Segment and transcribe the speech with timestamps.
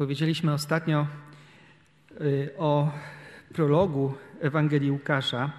[0.00, 1.06] Powiedzieliśmy ostatnio
[2.20, 2.92] y, o
[3.52, 5.52] prologu Ewangelii Łukasza,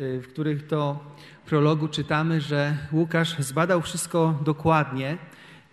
[0.00, 1.00] y, w których to
[1.46, 5.18] prologu czytamy, że Łukasz zbadał wszystko dokładnie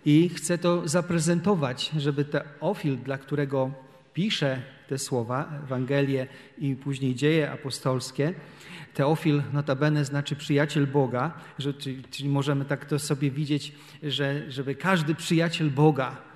[0.04, 3.70] i chce to zaprezentować, żeby Teofil, dla którego
[4.14, 6.26] pisze te słowa, Ewangelię
[6.58, 8.34] i później dzieje apostolskie,
[8.94, 13.72] Teofil notabene znaczy przyjaciel Boga, że, czyli, czyli możemy tak to sobie widzieć,
[14.02, 16.29] że żeby każdy przyjaciel Boga,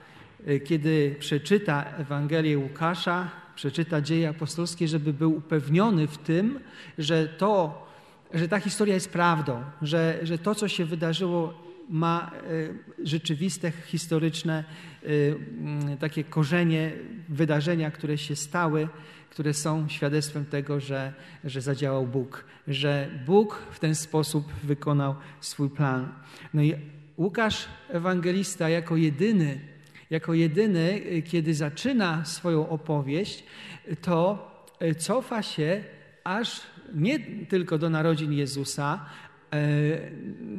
[0.65, 6.61] kiedy przeczyta Ewangelię Łukasza, przeczyta dzieje apostolskie, żeby był upewniony w tym,
[6.99, 7.87] że to,
[8.35, 12.75] że ta historia jest prawdą, że, że to, co się wydarzyło, ma y,
[13.07, 14.65] rzeczywiste, historyczne
[15.03, 16.93] mm, takie korzenie,
[17.29, 18.89] wydarzenia, które się stały,
[19.31, 21.13] które są świadectwem tego, że,
[21.45, 26.09] że zadziałał Bóg, że Bóg w ten sposób wykonał swój plan.
[26.55, 26.75] No i
[27.19, 29.61] Łukasz, ewangelista, jako jedyny,
[30.11, 33.45] jako jedyny, y, kiedy zaczyna swoją opowieść,
[34.03, 34.51] to
[34.99, 35.85] cofa się
[36.25, 36.61] aż
[36.95, 39.07] nie tylko do narodzin Jezusa,
[39.55, 40.11] E,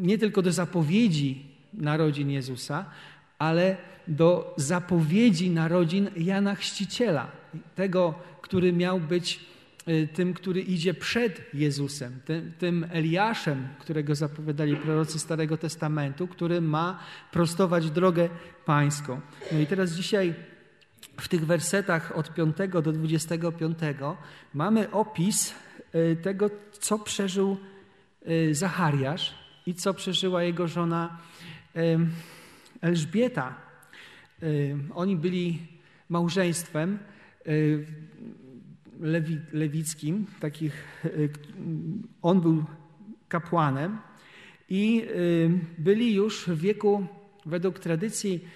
[0.01, 2.85] nie tylko do zapowiedzi narodzin Jezusa,
[3.39, 7.31] ale do zapowiedzi narodzin Jana Chrzciciela,
[7.75, 9.39] tego, który miał być
[10.13, 16.99] tym, który idzie przed Jezusem, tym, tym Eliaszem, którego zapowiadali prorocy Starego Testamentu, który ma
[17.31, 18.29] prostować drogę
[18.65, 19.21] pańską.
[19.51, 20.33] No i teraz dzisiaj
[21.21, 23.77] w tych wersetach od 5 do 25
[24.53, 25.53] mamy opis
[25.93, 27.57] e, tego, co przeżył
[28.29, 31.17] Y, Zachariasz i co przeżyła jego żona
[32.81, 33.55] Elżbieta.
[34.43, 35.67] Y, oni byli
[36.09, 36.99] małżeństwem
[37.47, 37.85] y,
[38.99, 41.03] lewi, lewickim, takich,
[42.21, 42.63] on był
[43.27, 43.97] kapłanem
[44.69, 45.05] i
[45.77, 47.07] byli już w wieku,
[47.45, 48.47] według tradycji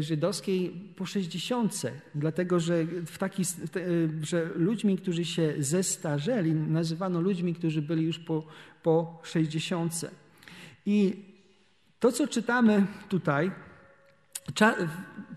[0.00, 1.82] żydowskiej, po 60,
[2.14, 3.42] dlatego że, w taki,
[4.22, 8.46] że ludźmi, którzy się zestarzeli, nazywano ludźmi, którzy byli już po
[8.86, 9.92] po 60.
[10.86, 11.24] I
[12.00, 13.50] to, co czytamy tutaj,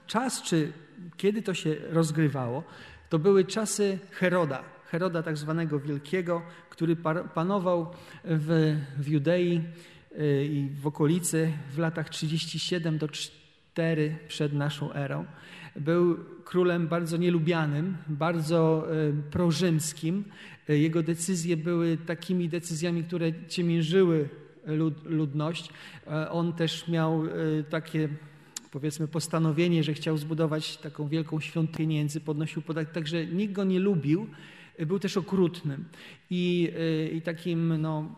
[0.07, 0.71] czas, czy
[1.17, 2.63] kiedy to się rozgrywało,
[3.09, 6.95] to były czasy Heroda, Heroda tak zwanego Wielkiego, który
[7.33, 7.91] panował
[8.25, 9.61] w, w Judei
[10.19, 15.25] y, i w okolicy w latach 37 do 4 przed naszą erą.
[15.75, 20.23] Był królem bardzo nielubianym, bardzo y, prorzymskim,
[20.67, 24.29] jego decyzje były takimi decyzjami, które ciemiężyły
[24.65, 25.69] lud, ludność.
[26.07, 27.23] E, on też miał
[27.69, 28.09] takie
[28.71, 33.79] powiedzmy postanowienie, że chciał zbudować taką wielką świątynię pieniędzy, podnosił podatek, także nikt go nie
[33.79, 34.27] lubił.
[34.87, 35.85] Był też okrutnym
[36.29, 36.71] i,
[37.13, 38.15] i takim no,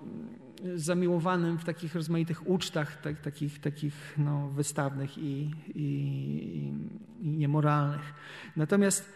[0.76, 6.72] zamiłowanym w takich rozmaitych ucztach, tak, takich, takich no, wystawnych i, i,
[7.22, 8.14] i niemoralnych.
[8.56, 9.10] Natomiast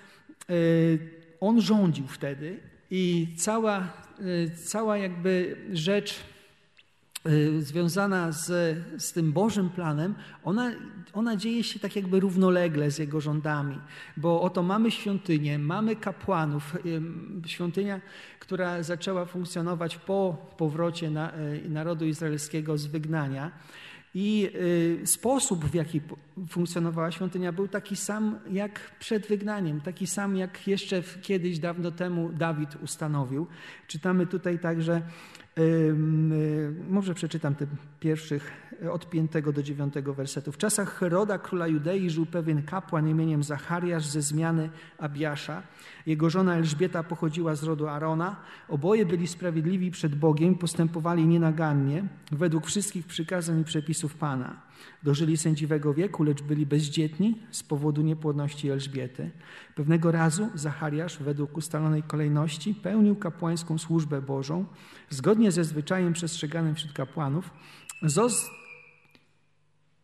[0.50, 1.00] y,
[1.40, 2.60] on rządził wtedy
[2.92, 6.16] i cała, y, cała jakby rzecz
[7.60, 10.72] związana z, z tym Bożym planem, ona,
[11.14, 13.80] ona dzieje się tak jakby równolegle z Jego rządami,
[14.18, 16.76] bo oto mamy świątynię, mamy kapłanów,
[17.46, 18.02] y, świątynia,
[18.40, 21.32] która zaczęła funkcjonować po powrocie na,
[21.70, 23.52] narodu izraelskiego z wygnania.
[24.18, 24.50] I
[25.04, 26.02] y, sposób, w jaki
[26.50, 32.30] funkcjonowała świątynia, był taki sam jak przed wygnaniem, taki sam jak jeszcze kiedyś, dawno temu
[32.30, 33.48] Dawid ustanowił.
[33.88, 35.02] Czytamy tutaj także, y,
[36.90, 37.68] może przeczytam te
[38.00, 38.52] pierwszych
[38.92, 40.52] od 5 do 9 wersetu.
[40.52, 45.64] W czasach Heroda, króla Judei, żył pewien kapłan imieniem Zachariasz ze zmiany Abiasza.
[46.06, 48.36] Jego żona Elżbieta pochodziła z rodu Arona.
[48.70, 54.65] Oboje byli sprawiedliwi przed Bogiem, postępowali nienagannie, według wszystkich przykazań i przepisów Pana.
[55.04, 59.32] Dożyli sędziwego wieku, lecz byli bezdzietni z powodu niepłodności Elżbiety.
[59.76, 64.66] Pewnego razu Zachariasz, według ustalonej kolejności, pełnił kapłańską służbę Bożą.
[65.10, 67.50] Zgodnie ze zwyczajem przestrzeganym wśród kapłanów,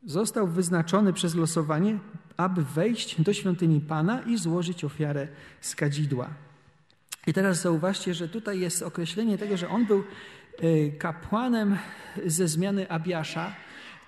[0.04, 2.00] został wyznaczony przez losowanie,
[2.38, 5.28] aby wejść do świątyni Pana i złożyć ofiarę
[5.62, 6.30] z kadzidła.
[7.28, 10.04] I teraz zauważcie, że tutaj jest określenie tego, że on był
[10.60, 11.78] e, kapłanem
[12.26, 13.56] ze zmiany Abiasza.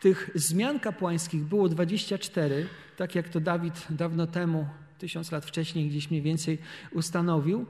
[0.04, 2.68] Tych zmian kapłańskich było 24,
[2.98, 4.68] tak jak to Dawid dawno temu,
[5.00, 6.58] tysiąc lat wcześniej, gdzieś mniej więcej
[6.92, 7.66] ustanowił.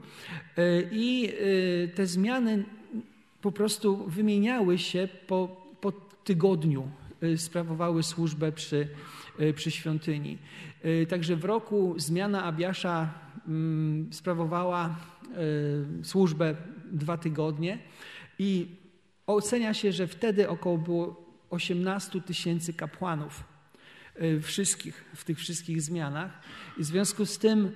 [0.56, 2.64] E, I e, te zmiany
[3.42, 5.92] po prostu wymieniały się po, po
[6.24, 6.88] tygodniu
[7.24, 8.88] Y, sprawowały służbę przy,
[9.54, 10.38] przy świątyni.
[11.08, 13.10] Także w roku zmiana Abiasza
[13.48, 14.96] mm, sprawowała
[16.02, 16.56] służbę
[16.92, 17.78] dwa tygodnie
[18.38, 18.66] i
[19.26, 21.23] ocenia się, że wtedy około było
[21.54, 23.44] 18 tysięcy kapłanów
[24.42, 26.40] wszystkich, w tych wszystkich zmianach.
[26.78, 27.72] I w związku z tym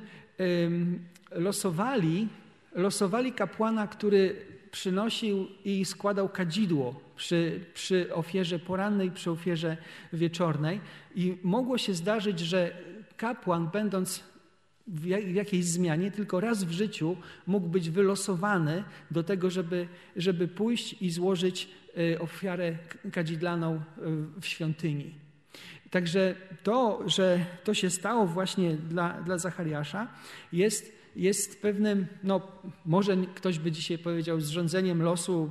[1.30, 2.28] losowali,
[2.74, 4.36] losowali kapłana, który
[4.70, 9.76] przynosił i składał kadzidło przy, przy ofierze porannej, przy ofierze
[10.12, 10.80] wieczornej.
[11.14, 12.72] I mogło się zdarzyć, że
[13.16, 14.24] kapłan, będąc
[14.86, 17.16] w jakiejś zmianie, tylko raz w życiu
[17.46, 21.87] mógł być wylosowany do tego, żeby, żeby pójść i złożyć e,
[22.20, 22.78] ofiarę
[23.12, 23.80] kadzidlaną e,
[24.40, 25.14] w świątyni.
[25.90, 30.08] Także to, że to się stało właśnie dla, dla Zachariasza,
[30.52, 32.40] jest, jest pewnym, no
[32.86, 35.50] może ktoś by dzisiaj powiedział, zrządzeniem losu,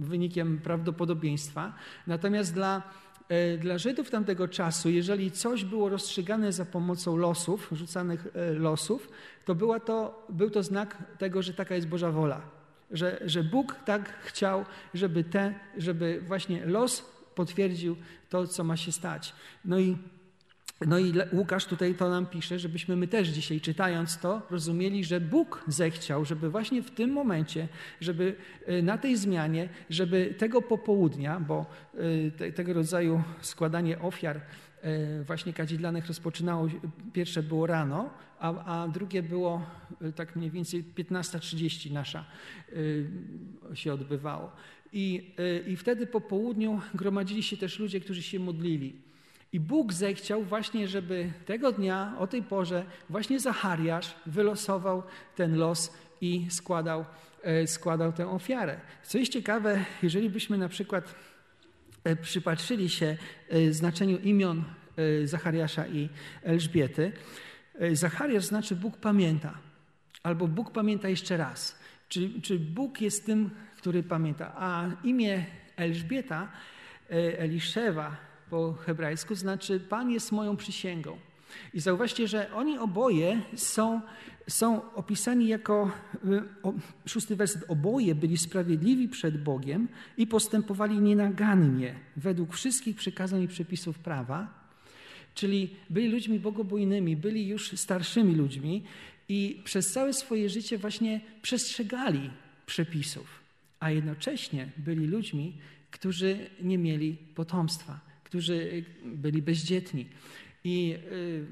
[0.00, 1.74] wynikiem prawdopodobieństwa.
[2.06, 2.82] Natomiast dla,
[3.28, 9.08] e, dla Żydów tamtego czasu, jeżeli coś było rozstrzygane za pomocą losów, rzucanych losów,
[9.44, 12.53] to, była to był to znak tego, że taka jest Boża wola.
[12.94, 14.64] Że, że Bóg tak chciał,
[14.94, 17.04] żeby, te, żeby właśnie los
[17.34, 17.96] potwierdził
[18.28, 19.32] to, co ma się stać.
[19.64, 19.96] No i
[20.86, 25.20] no i Łukasz tutaj to nam pisze, żebyśmy my też dzisiaj czytając to rozumieli, że
[25.20, 27.68] Bóg zechciał, żeby właśnie w tym momencie,
[28.00, 28.36] żeby
[28.68, 34.36] y, na tej zmianie, żeby tego popołudnia, bo y, te, tego rodzaju składanie ofiar
[34.84, 36.68] y, właśnie kadzidlanych rozpoczynało,
[37.12, 38.10] pierwsze było rano,
[38.44, 39.66] a, a drugie było
[40.16, 42.24] tak mniej więcej 15.30 nasza
[43.74, 44.52] się odbywało.
[44.92, 45.34] I,
[45.66, 48.96] I wtedy po południu gromadzili się też ludzie, którzy się modlili.
[49.52, 55.02] I Bóg zechciał właśnie, żeby tego dnia, o tej porze, właśnie Zachariasz wylosował
[55.36, 57.04] ten los i składał,
[57.66, 58.80] składał tę ofiarę.
[59.02, 61.14] Co jest ciekawe, jeżeli byśmy na przykład
[62.22, 63.16] przypatrzyli się
[63.70, 64.64] znaczeniu imion
[65.24, 66.08] Zachariasza i
[66.42, 67.12] Elżbiety,
[67.92, 69.58] Zachariasz znaczy Bóg pamięta,
[70.22, 71.78] albo Bóg pamięta jeszcze raz.
[72.08, 74.52] Czy, czy Bóg jest tym, który pamięta?
[74.56, 75.44] A imię
[75.76, 76.48] Elżbieta,
[77.38, 78.16] Eliszewa,
[78.50, 81.16] po hebrajsku, znaczy Pan jest moją przysięgą.
[81.74, 84.00] I zauważcie, że oni oboje są,
[84.48, 85.90] są opisani jako,
[86.24, 93.48] y, szósty werset, oboje byli sprawiedliwi przed Bogiem i postępowali nienagannie według wszystkich przykazań i
[93.48, 94.63] przepisów prawa,
[95.34, 98.82] czyli byli ludźmi bogobojnymi, byli już starszymi ludźmi
[99.28, 102.30] i przez całe swoje życie właśnie przestrzegali
[102.66, 103.26] przepisów,
[103.80, 105.52] a jednocześnie byli ludźmi,
[105.90, 110.06] którzy nie mieli potomstwa którzy byli bezdzietni.
[110.64, 111.46] I y,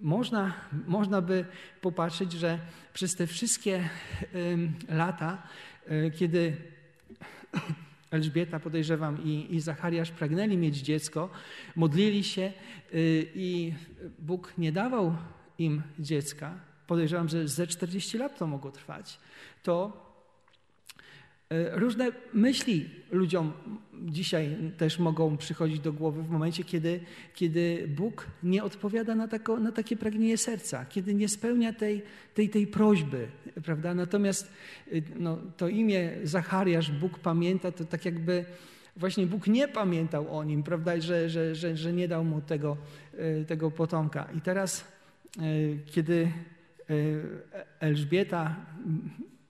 [0.00, 0.54] można,
[0.86, 1.44] można by
[1.80, 2.58] popatrzeć, że
[2.94, 3.88] przez te wszystkie
[4.88, 5.42] lata,
[5.90, 6.56] y, kiedy
[8.12, 11.30] Elżbieta, podejrzewam, i, i Zachariasz pragnęli mieć dziecko,
[11.76, 12.52] modlili się
[12.94, 13.74] y, i
[14.18, 15.14] Bóg nie dawał
[15.58, 16.54] im dziecka.
[16.86, 19.18] Podejrzewam, że ze 40 lat to mogło trwać.
[19.62, 20.11] To
[21.74, 23.52] różne myśli ludziom
[24.06, 27.00] dzisiaj też mogą przychodzić do głowy w momencie, kiedy,
[27.34, 32.02] kiedy Bóg nie odpowiada na, tako, na takie pragnienie serca, kiedy nie spełnia tej,
[32.34, 33.26] tej, tej prośby.
[33.64, 33.94] Prawda?
[33.94, 34.52] Natomiast
[34.92, 38.44] y, no, to imię Zachariasz, Bóg pamięta, to tak jakby
[38.96, 41.00] właśnie Bóg nie pamiętał o nim, prawda?
[41.00, 42.76] Że, że, że, że nie dał mu tego,
[43.14, 44.28] y, tego potomka.
[44.36, 44.84] I teraz,
[45.42, 46.32] y, kiedy
[47.80, 48.56] Elżbieta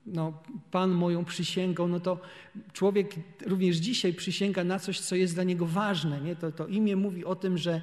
[0.05, 2.19] no, Pan moją przysięgą, no to
[2.73, 3.15] człowiek
[3.45, 6.21] również dzisiaj przysięga na coś, co jest dla niego ważne.
[6.21, 6.35] Nie?
[6.35, 7.81] To, to imię mówi o tym, że,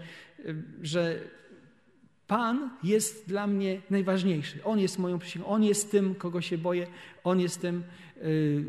[0.83, 1.21] że
[2.27, 4.65] Pan jest dla mnie najważniejszy.
[4.65, 5.49] On jest moją przysięgą.
[5.49, 6.87] On jest tym, kogo się boję.
[7.25, 7.85] On jest tym,
[8.23, 8.65] y,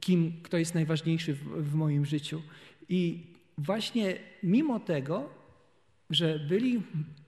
[0.00, 2.42] kim, kto jest najważniejszy w, w moim życiu.
[2.88, 3.26] I
[3.58, 5.28] właśnie mimo tego,
[6.10, 6.82] że byli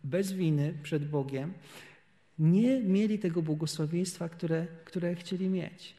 [0.04, 1.52] bez winy przed Bogiem,
[2.38, 5.94] nie mieli tego błogosławieństwa, które, które chcieli mieć.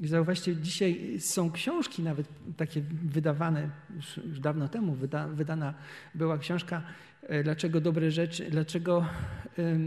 [0.00, 5.74] I zauważcie, dzisiaj są książki nawet takie wydawane, już, dawno temu wyda, wydana
[6.14, 6.82] była książka
[7.22, 9.06] e, Dlaczego dobre rzeczy, dlaczego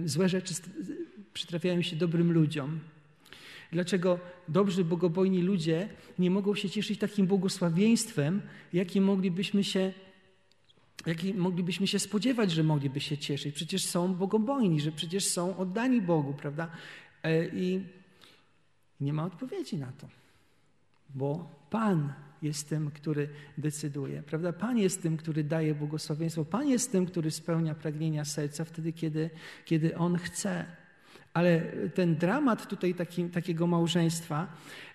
[0.05, 0.53] złe rzeczy
[1.33, 2.79] przytrafiają się dobrym ludziom.
[3.71, 8.41] Dlaczego dobrzy, bogobojni ludzie nie mogą się cieszyć takim błogosławieństwem,
[8.73, 9.93] jakim moglibyśmy się
[11.05, 13.55] jaki moglibyśmy się spodziewać, że mogliby się cieszyć.
[13.55, 16.71] Przecież są bogobojni, że przecież są oddani Bogu, prawda?
[17.23, 17.83] E, I
[19.01, 20.07] nie ma odpowiedzi na to,
[21.15, 24.53] bo Pan jest tym, który decyduje, prawda?
[24.53, 26.45] Pan jest tym, który daje błogosławieństwo.
[26.45, 29.29] Pan jest tym, który spełnia pragnienia serca wtedy, kiedy,
[29.65, 30.65] kiedy On chce.
[31.33, 31.61] Ale
[31.95, 34.47] ten dramat tutaj taki, takiego małżeństwa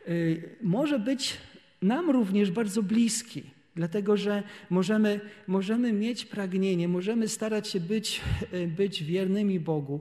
[0.08, 1.38] y, może być
[1.82, 3.55] nam również bardzo bliski.
[3.76, 8.20] Dlatego, że możemy, możemy mieć pragnienie, możemy starać się być,
[8.52, 10.00] e, być wiernymi Bogu,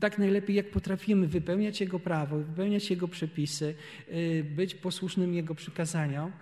[0.00, 3.74] tak najlepiej jak potrafimy, wypełniać Jego prawo, wypełniać Jego przepisy,
[4.08, 6.32] e, być posłusznym Jego przykazaniom,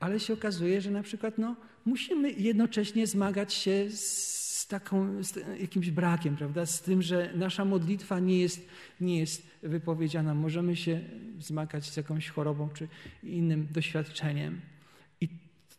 [0.00, 5.90] ale się okazuje, że na przykład no, musimy jednocześnie zmagać się z, taką, z jakimś
[5.90, 6.66] brakiem, prawda?
[6.66, 8.68] z tym, że nasza modlitwa nie jest,
[9.00, 10.34] nie jest wypowiedziana.
[10.34, 11.00] Możemy się
[11.40, 12.88] zmagać z jakąś chorobą czy
[13.22, 14.60] innym doświadczeniem.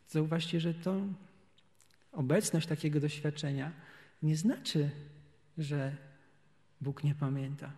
[0.08, 1.02] Zauważcie, że to
[2.12, 3.72] obecność takiego doświadczenia
[4.24, 4.90] nie znaczy,
[5.58, 5.96] że
[6.82, 7.72] Bóg nie pamięta,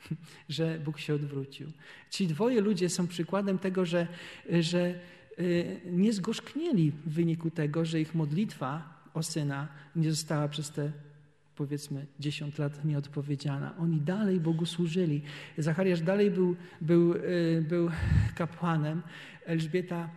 [0.48, 1.72] że Bóg się odwrócił.
[2.10, 4.06] Ci dwoje ludzie są przykładem tego, że,
[4.60, 5.00] że
[5.38, 10.92] y, nie zgorzknieli w wyniku tego, że ich modlitwa o syna nie została przez te
[11.56, 13.76] powiedzmy 10 lat nieodpowiedziana.
[13.78, 15.22] Oni dalej Bogu służyli.
[15.58, 17.90] Zachariasz dalej był, był, y, był
[18.34, 19.02] kapłanem,
[19.44, 20.10] Elżbieta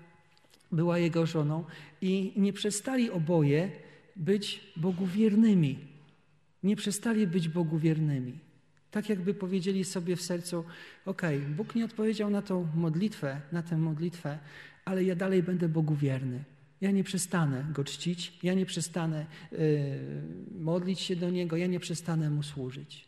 [0.73, 1.63] była jego żoną
[2.01, 3.71] i nie przestali oboje
[4.15, 5.79] być Bogu wiernymi.
[6.63, 8.33] Nie przestali być Bogu wiernymi.
[8.91, 10.63] Tak jakby powiedzieli sobie w sercu:
[11.05, 14.39] OK, Bóg nie odpowiedział na tą modlitwę, na tę modlitwę,
[14.85, 16.43] ale ja dalej będę Bogu wierny.
[16.81, 19.59] Ja nie przestanę go czcić, ja nie przestanę yy,
[20.59, 23.05] modlić się do niego, ja nie przestanę mu służyć.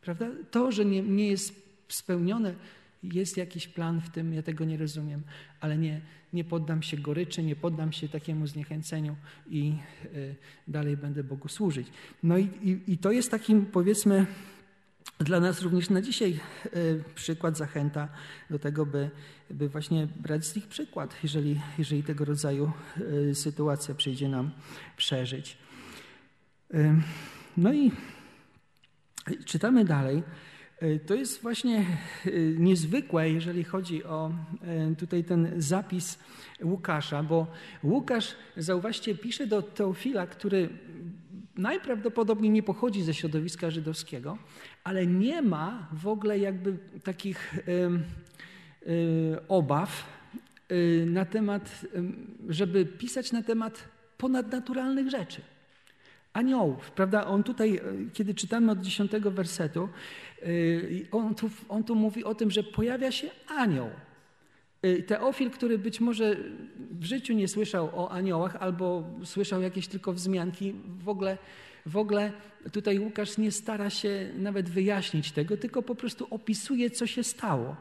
[0.00, 0.30] Prawda?
[0.50, 2.54] To, że nie, nie jest spełnione,
[3.02, 5.22] jest jakiś plan w tym, ja tego nie rozumiem,
[5.60, 6.00] ale nie,
[6.32, 9.16] nie poddam się goryczy, nie poddam się takiemu zniechęceniu
[9.50, 9.74] i
[10.14, 10.34] y,
[10.68, 11.88] dalej będę Bogu służyć.
[12.22, 14.26] No i, i, i to jest takim, powiedzmy,
[15.18, 16.40] dla nas również na dzisiaj
[16.76, 18.08] y, przykład, zachęta
[18.50, 19.10] do tego, by,
[19.50, 22.72] by właśnie brać z nich przykład, jeżeli, jeżeli tego rodzaju
[23.30, 24.50] y, sytuacja przyjdzie nam
[24.96, 25.58] przeżyć.
[27.56, 27.92] No i
[29.44, 30.22] czytamy dalej.
[30.82, 36.18] E, to jest właśnie e, niezwykłe, jeżeli chodzi o e, tutaj ten zapis
[36.62, 37.46] Łukasza, bo
[37.84, 40.68] Łukasz, zauważcie, pisze do Teofila, który
[41.56, 44.38] najprawdopodobniej nie pochodzi ze środowiska żydowskiego,
[44.84, 47.54] ale nie ma w ogóle jakby takich
[49.48, 50.04] obaw
[51.06, 51.84] na temat,
[52.48, 55.40] żeby pisać na temat ponadnaturalnych rzeczy
[56.32, 57.26] aniołów, prawda?
[57.26, 57.80] On tutaj,
[58.12, 59.88] kiedy czytamy od dziesiątego wersetu,
[60.46, 63.88] Y, on tu, on tu mówi o tym, że pojawia się anioł.
[64.86, 66.36] Y, Teofil, który być może
[66.90, 71.38] w życiu nie słyszał o aniołach albo słyszał jakieś tylko wzmianki, w ogóle,
[71.86, 72.32] w ogóle
[72.72, 77.76] tutaj Łukasz nie stara się nawet wyjaśnić tego, tylko po prostu opisuje, co się stało.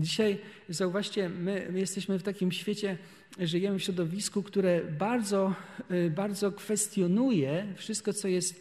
[0.00, 0.38] Dzisiaj,
[0.68, 2.98] zauważcie, my, my jesteśmy w takim świecie,
[3.38, 5.54] żyjemy w środowisku, które bardzo,
[5.90, 8.60] y, bardzo kwestionuje wszystko, co jest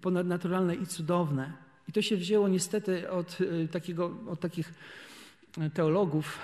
[0.00, 1.52] ponadnaturalne i cudowne.
[1.88, 4.74] I to się wzięło niestety od, e, takiego, od takich
[5.58, 6.38] e, teologów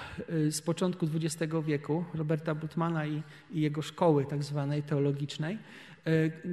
[0.50, 5.58] z początku XX wieku, Roberta Butmana i, i jego szkoły tak zwanej teologicznej,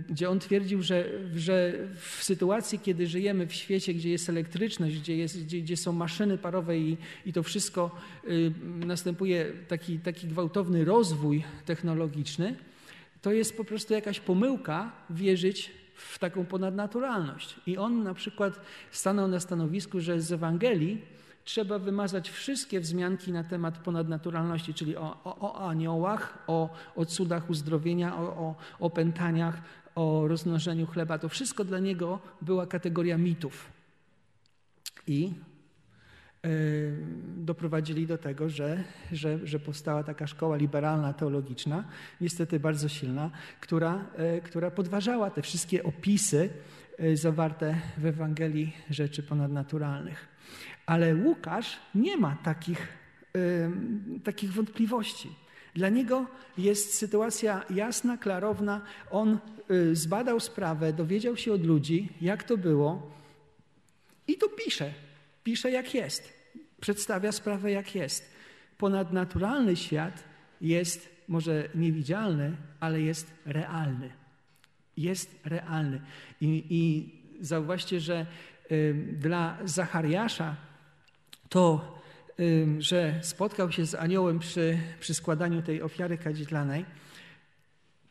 [0.09, 5.17] gdzie on twierdził, że, że w sytuacji, kiedy żyjemy w świecie, gdzie jest elektryczność, gdzie,
[5.17, 7.95] jest, gdzie, gdzie są maszyny parowe i, i to wszystko
[8.63, 12.55] następuje taki, taki gwałtowny rozwój technologiczny,
[13.21, 17.55] to jest po prostu jakaś pomyłka wierzyć w taką ponadnaturalność.
[17.67, 21.01] I on na przykład stanął na stanowisku, że z Ewangelii
[21.43, 27.49] trzeba wymazać wszystkie wzmianki na temat ponadnaturalności, czyli o, o, o aniołach, o, o cudach
[27.49, 29.61] uzdrowienia, o, o opętaniach,
[29.95, 31.17] o rozmnożeniu chleba.
[31.17, 33.71] To wszystko dla niego była kategoria mitów.
[35.07, 35.33] I
[37.37, 41.83] doprowadzili do tego, że, że, że powstała taka szkoła liberalna, teologiczna,
[42.21, 43.31] niestety bardzo silna,
[43.61, 46.49] która, e, która podważała te wszystkie opisy
[46.97, 50.27] e, zawarte w Ewangelii rzeczy ponadnaturalnych.
[50.85, 52.87] Ale Łukasz nie ma takich,
[54.23, 55.29] takich wątpliwości.
[55.75, 56.25] Dla niego
[56.57, 58.81] jest sytuacja jasna, klarowna.
[59.11, 59.37] On
[59.69, 63.11] e, zbadał sprawę, dowiedział się od ludzi, jak to było
[64.27, 64.93] i to pisze
[65.43, 66.33] pisze jak jest.
[66.81, 68.33] Przedstawia sprawę jak jest.
[68.77, 70.23] Ponadnaturalny świat
[70.61, 74.09] jest może niewidzialny, ale jest realny.
[74.97, 76.01] Jest realny.
[76.41, 77.11] I, i
[77.45, 78.25] zauważcie, że
[79.13, 80.55] dla Zachariasza
[81.53, 81.99] to,
[82.79, 86.85] że spotkał się z aniołem przy, przy składaniu tej ofiary kadzidlanej,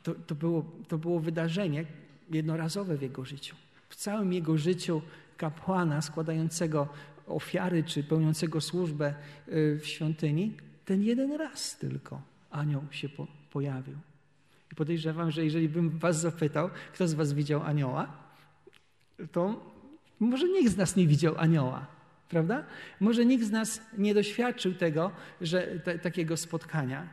[0.03, 1.85] to, to, było, to było wydarzenie
[2.31, 3.57] jednorazowe w jego życiu.
[3.89, 5.03] W całym jego życiu
[5.37, 6.89] kapłana składającego
[7.27, 9.15] ofiary czy pełniącego służbę
[9.49, 13.97] y, w świątyni, ten jeden raz tylko anioł się po, pojawił.
[14.73, 18.13] I podejrzewam, że jeżeli bym was zapytał, kto z was widział anioła,
[19.33, 19.73] to
[20.21, 21.92] może nikt z nas nie widział anioła,
[22.33, 22.65] prawda?
[23.01, 25.11] Może nikt z nas nie doświadczył tego,
[25.41, 27.09] że te, takiego spotkania.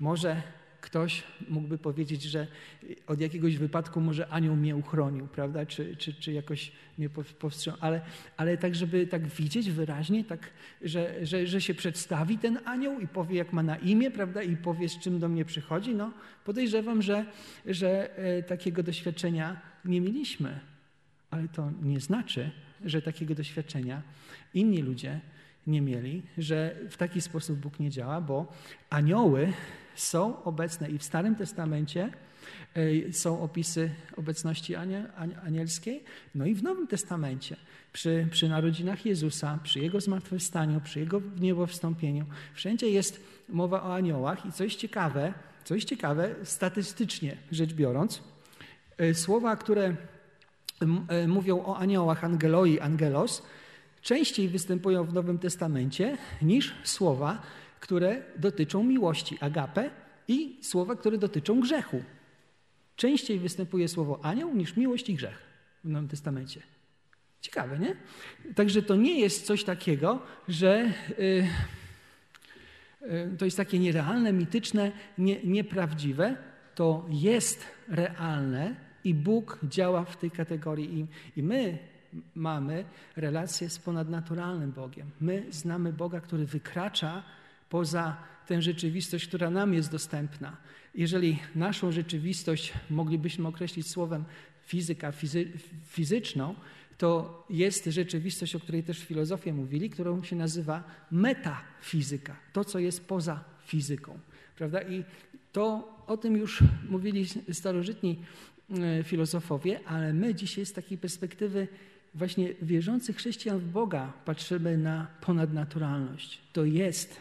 [0.00, 0.42] Może
[0.80, 2.46] ktoś mógłby powiedzieć, że
[3.06, 5.66] od jakiegoś wypadku może anioł mnie uchronił, prawda?
[5.66, 7.08] Czy, czy, czy jakoś mnie
[7.38, 7.78] powstrzymał.
[7.80, 8.00] Ale,
[8.36, 10.50] ale tak, żeby tak widzieć wyraźnie, tak,
[10.82, 14.42] że, że, że się przedstawi ten anioł i powie, jak ma na imię, prawda?
[14.42, 15.94] I powie, z czym do mnie przychodzi.
[15.94, 16.12] No,
[16.44, 17.26] podejrzewam, że,
[17.66, 20.60] że e, takiego doświadczenia nie mieliśmy.
[21.30, 22.50] Ale to nie znaczy,
[22.84, 24.02] że takiego doświadczenia
[24.54, 25.20] inni ludzie
[25.66, 28.52] nie mieli, że w taki sposób Bóg nie działa, bo
[28.90, 29.52] anioły
[29.94, 32.10] są obecne i w Starym Testamencie
[32.74, 34.74] e, są opisy obecności
[35.44, 37.56] anielskiej, no i w Nowym Testamencie
[37.92, 42.24] przy, przy narodzinach Jezusa, przy Jego zmartwychwstaniu, przy Jego niebowstąpieniu,
[42.54, 45.34] wszędzie jest mowa o aniołach i coś ciekawe,
[45.64, 48.22] coś ciekawe, statystycznie rzecz biorąc,
[48.98, 49.96] e, słowa, które
[51.28, 53.42] mówią o aniołach, angeloi, angelos,
[54.02, 57.42] częściej występują w Nowym Testamencie niż słowa,
[57.80, 59.90] które dotyczą miłości, agape,
[60.28, 62.02] i słowa, które dotyczą grzechu.
[62.96, 65.38] Częściej występuje słowo anioł niż miłość i grzech
[65.84, 66.62] w Nowym Testamencie.
[67.40, 67.96] Ciekawe, nie?
[68.54, 71.46] Także to nie jest coś takiego, że yy,
[73.00, 76.36] yy, to jest takie nierealne, mityczne, nie, nieprawdziwe.
[76.74, 80.98] To jest realne i Bóg działa w tej kategorii.
[80.98, 81.06] I,
[81.40, 81.78] I my
[82.34, 82.84] mamy
[83.16, 85.10] relację z ponadnaturalnym Bogiem.
[85.20, 87.22] My znamy Boga, który wykracza
[87.68, 88.16] poza
[88.46, 90.56] tę rzeczywistość, która nam jest dostępna.
[90.94, 94.24] Jeżeli naszą rzeczywistość moglibyśmy określić słowem
[94.66, 95.52] fizyka, fizy,
[95.84, 96.54] fizyczną,
[96.98, 103.06] to jest rzeczywistość, o której też filozofie mówili, którą się nazywa metafizyka, to, co jest
[103.06, 104.18] poza fizyką.
[104.56, 104.82] Prawda?
[104.82, 105.04] I
[105.52, 108.18] to o tym już mówili starożytni
[108.70, 111.68] e, filozofowie, ale my dzisiaj z takiej perspektywy
[112.14, 116.38] właśnie wierzących chrześcijan w Boga patrzymy na ponadnaturalność.
[116.52, 117.20] To jest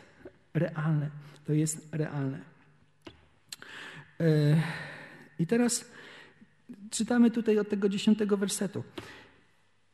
[0.53, 1.09] realne.
[1.45, 2.39] To jest realne.
[4.19, 4.61] E,
[5.39, 5.85] I teraz
[6.91, 8.83] czytamy tutaj od tego dziesiątego wersetu.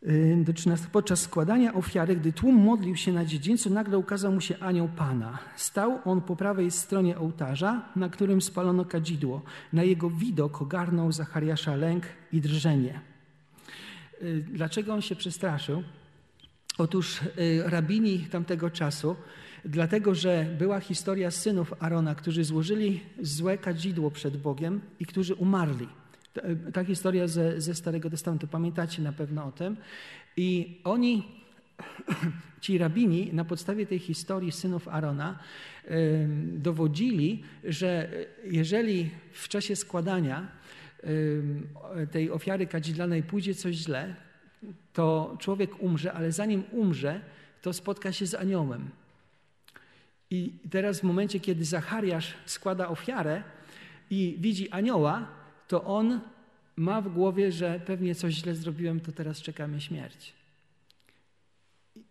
[0.04, 0.88] E, do 13.
[0.92, 5.40] Podczas składania ofiary, gdy tłum modlił się na dziedzińcu, nagle ukazał mu się anioł Pana.
[5.56, 9.42] Stał on po prawej stronie ołtarza, na którym spalono kadzidło.
[9.74, 13.00] Na jego widok ogarnął Zachariasza lęk i drżenie.
[14.22, 15.84] Y, dlaczego on się przestraszył?
[16.78, 19.16] Otóż y, rabini tamtego czasu,
[19.66, 25.88] dlatego że była historia synów Arona, którzy złożyli złe kadzidło przed Bogiem i którzy umarli.
[26.38, 29.78] Y, ta historia ze, ze Starego Testamentu, pamiętacie na pewno o tym.
[30.38, 31.24] I oni,
[32.62, 35.40] ci rabini, na podstawie tej historii synów Arona,
[36.54, 38.10] dowodzili, że
[38.44, 40.48] jeżeli w czasie składania
[42.12, 44.16] tej ofiary kadzidlanej pójdzie coś źle,
[44.94, 47.22] to człowiek umrze, ale zanim umrze,
[47.62, 48.90] to spotka się z aniołem.
[50.30, 53.44] I teraz w momencie, kiedy Zachariasz składa ofiarę
[54.10, 55.37] i widzi anioła,
[55.68, 56.22] to on
[56.76, 60.34] ma w głowie, że pewnie coś źle zrobiłem, to teraz czeka mnie śmierć.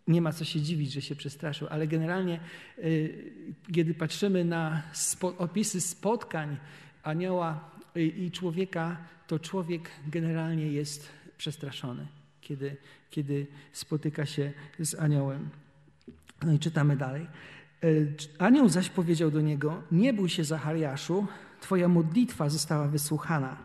[0.06, 2.40] Nie ma co się dziwić, że się przestraszył, ale generalnie,
[2.78, 3.32] y,
[3.72, 4.82] kiedy patrzymy na
[5.38, 6.56] opisy spotkań
[7.02, 12.06] anioła i człowieka, to człowiek generalnie jest przestraszony,
[12.40, 12.76] kiedy,
[13.10, 15.48] kiedy spotyka się z aniołem.
[16.42, 17.26] No i czytamy dalej.
[17.82, 17.86] E,
[18.38, 21.26] anioł zaś powiedział do niego: Nie bój się, Zachariaszu,
[21.60, 23.56] Twoja modlitwa została wysłuchana.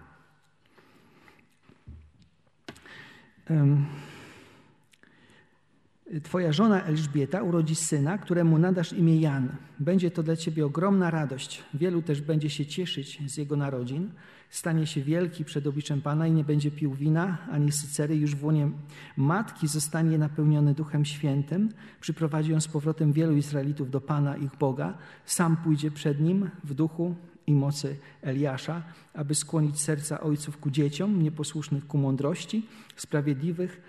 [6.24, 9.50] Twoja żona Elżbieta urodzi syna, któremu nadasz imię Jan.
[9.80, 11.64] Będzie to dla Ciebie ogromna radość.
[11.74, 14.12] Wielu też będzie się cieszyć z jego narodzin.
[14.50, 18.18] Stanie się wielki przed obliczem Pana i nie będzie pił wina ani sycery.
[18.18, 18.70] Już w łonie
[19.18, 21.70] matki zostanie napełniony Duchem Świętym.
[22.02, 24.98] Przyprowadzi on z powrotem wielu Izraelitów do Pana, ich Boga.
[25.26, 27.16] Sam pójdzie przed nim w duchu
[27.52, 28.82] i mocy Eliasza,
[29.14, 33.82] aby skłonić serca ojców ku dzieciom, nieposłusznych ku mądrości, sprawiedliwych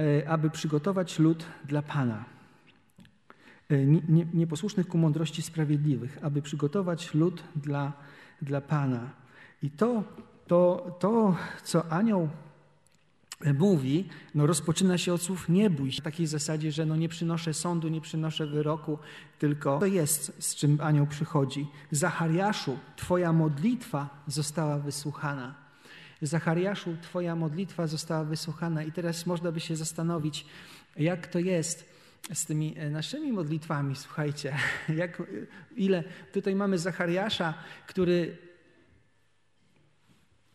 [0.00, 2.24] E, aby przygotować lud dla Pana.
[3.70, 3.86] E,
[4.34, 7.92] nieposłusznych ku mądrości sprawiedliwych, aby przygotować lud dla,
[8.42, 9.10] dla Pana.
[9.62, 10.04] I to,
[10.46, 12.28] to, to, co anioł
[13.58, 16.02] mówi, no rozpoczyna się od słów nie bój się.
[16.02, 18.98] W takiej zasadzie, że no nie przynoszę sądu, nie przynoszę wyroku,
[19.38, 21.66] tylko to jest, z czym anioł przychodzi.
[21.90, 25.70] Zachariaszu, twoja modlitwa została wysłuchana.
[26.22, 30.46] Zachariaszu, Twoja modlitwa została wysłuchana i teraz można by się zastanowić,
[30.96, 31.90] jak to jest
[32.34, 33.96] z tymi e, naszymi modlitwami.
[33.96, 34.56] Słuchajcie,
[34.88, 35.22] jak,
[35.76, 37.54] ile tutaj mamy Zachariasza,
[37.86, 38.36] który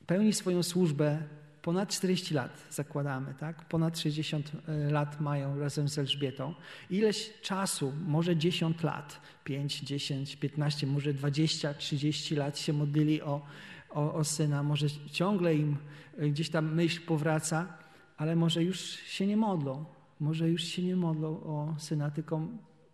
[0.07, 1.23] pełni swoją służbę
[1.65, 3.65] ponad 40 lat zakładamy, tak?
[3.65, 6.53] Ponad 60 e, lat mają razem z Elżbietą.
[6.89, 13.41] Ileś czasu, może 10 lat, 5, 10, 15, może 20, 30 lat się modlili o,
[13.89, 14.63] o, o syna.
[14.63, 15.77] Może ciągle im
[16.17, 17.77] e, gdzieś tam myśl powraca,
[18.17, 19.85] ale może już się nie modlą.
[20.19, 22.47] Może już się nie modlą o syna, tylko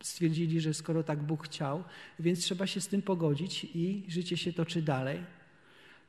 [0.04, 1.84] stwierdzili, że skoro tak Bóg chciał,
[2.20, 5.24] więc trzeba się z tym pogodzić i życie się toczy dalej.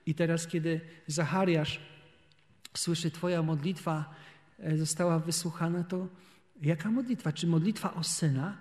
[0.07, 1.91] I teraz, kiedy Zachariasz
[2.74, 4.14] słyszy, Twoja modlitwa
[4.58, 6.06] e, została wysłuchana, to
[6.62, 7.32] jaka modlitwa?
[7.32, 8.56] Czy modlitwa o syna?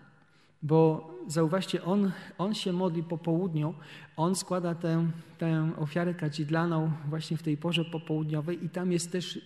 [0.64, 3.74] Bo zauważcie, on, on się modli po południu,
[4.18, 9.40] on składa tę, tę ofiarę kadzidlaną właśnie w tej porze popołudniowej i tam jest też,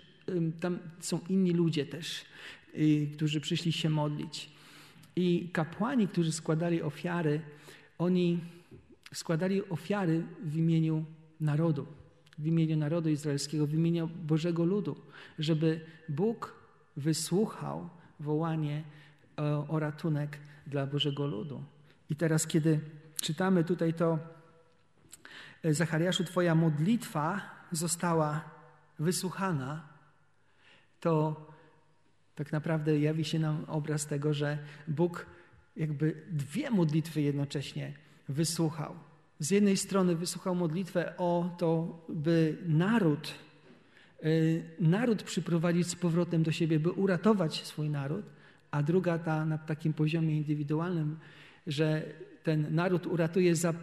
[0.60, 2.26] tam są inni ludzie też,
[2.76, 4.50] y, którzy przyszli się modlić.
[5.16, 7.42] I kapłani, którzy składali ofiary,
[7.98, 8.40] oni
[9.14, 11.06] składali ofiary w imieniu
[11.40, 11.86] narodu,
[12.38, 14.96] w imieniu narodu izraelskiego, w imieniu Bożego ludu,
[15.40, 16.56] żeby Bóg
[16.98, 18.84] wysłuchał wołanie
[19.38, 21.64] o, e, o ratunek dla Bożego ludu.
[22.10, 22.80] I teraz, kiedy
[23.22, 24.20] czytamy tutaj to,
[25.64, 28.42] e, Zachariaszu, Twoja modlitwa została
[29.00, 29.88] wysłuchana,
[31.00, 31.46] to
[32.36, 35.26] tak naprawdę jawi się nam obraz tego, że Bóg
[35.76, 37.94] jakby dwie modlitwy jednocześnie
[38.30, 38.96] wysłuchał.
[39.40, 43.34] Z jednej strony wysłuchał modlitwę o to, by naród,
[44.26, 48.26] y, naród przyprowadzić z powrotem do siebie, by uratować swój naród,
[48.72, 51.20] a druga ta na takim poziomie indywidualnym,
[51.68, 52.06] że
[52.44, 53.74] ten naród uratuje za,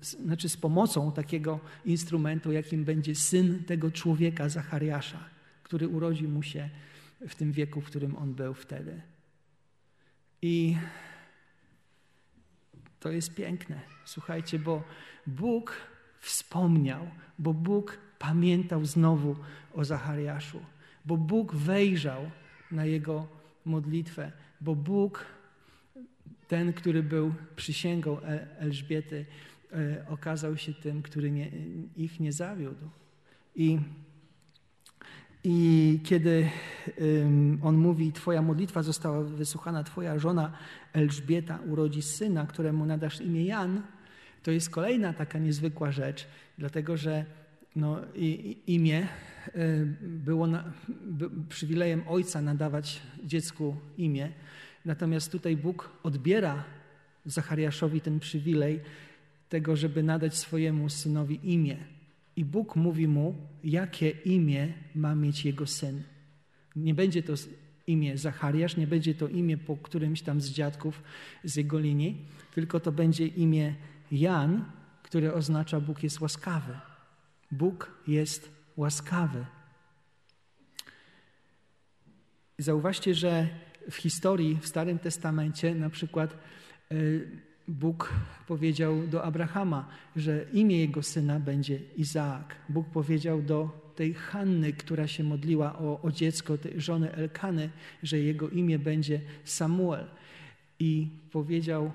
[0.00, 5.24] znaczy z pomocą takiego instrumentu, jakim będzie syn tego człowieka, Zachariasza,
[5.62, 6.68] który urodził mu się
[7.28, 9.00] w tym wieku, w którym on był wtedy.
[10.42, 10.76] I
[13.00, 13.80] to jest piękne.
[14.04, 14.82] Słuchajcie, bo
[15.26, 15.76] Bóg
[16.20, 19.36] wspomniał, bo Bóg pamiętał znowu
[19.74, 20.60] o Zachariaszu,
[21.04, 22.30] bo Bóg wejrzał
[22.70, 23.26] na jego
[23.64, 25.26] modlitwę, bo Bóg,
[26.48, 28.20] ten, który był przysięgą
[28.58, 29.26] Elżbiety,
[29.72, 31.50] e, okazał się tym, który nie,
[31.96, 32.90] ich nie zawiódł.
[33.54, 33.78] I
[35.44, 36.48] i kiedy
[37.62, 40.52] on mówi, Twoja modlitwa została wysłuchana, Twoja żona
[40.92, 43.82] Elżbieta urodzi syna, któremu nadasz imię Jan,
[44.42, 46.26] to jest kolejna taka niezwykła rzecz,
[46.58, 47.24] dlatego że
[47.76, 48.00] no,
[48.66, 49.08] imię
[50.02, 50.64] było na,
[51.48, 54.32] przywilejem ojca nadawać dziecku imię,
[54.84, 56.64] natomiast tutaj Bóg odbiera
[57.26, 58.80] Zachariaszowi ten przywilej
[59.48, 61.76] tego, żeby nadać swojemu synowi imię.
[62.40, 66.02] I Bóg mówi mu, jakie imię ma mieć jego syn.
[66.76, 67.32] Nie będzie to
[67.86, 71.02] imię Zachariasz, nie będzie to imię po którymś tam z dziadków
[71.44, 73.74] z jego linii, tylko to będzie imię
[74.12, 74.64] Jan,
[75.02, 76.72] które oznacza Bóg jest łaskawy.
[77.50, 79.46] Bóg jest łaskawy.
[82.58, 83.48] Zauważcie, że
[83.90, 86.36] w historii, w Starym Testamencie na przykład
[86.92, 88.12] y, Bóg
[88.46, 92.56] powiedział do Abrahama, że imię jego syna będzie Izaak.
[92.68, 97.70] Bóg powiedział do tej Hanny, która się modliła o, o dziecko, tej żony Elkany,
[98.02, 100.04] że jego imię będzie Samuel.
[100.78, 101.92] I powiedział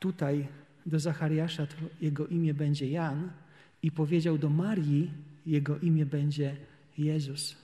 [0.00, 0.46] tutaj
[0.86, 1.66] do Zachariasza,
[2.00, 3.30] jego imię będzie Jan.
[3.82, 5.10] I powiedział do Marii,
[5.46, 6.56] jego imię będzie
[6.98, 7.56] Jezus.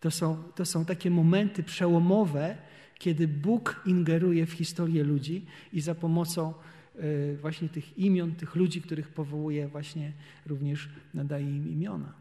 [0.00, 2.56] To są, to są takie momenty przełomowe,
[2.98, 6.54] kiedy Bóg ingeruje w historię ludzi i za pomocą
[6.96, 10.12] e, właśnie tych imion, tych ludzi, których powołuje, właśnie
[10.46, 12.12] również nadaje im imiona.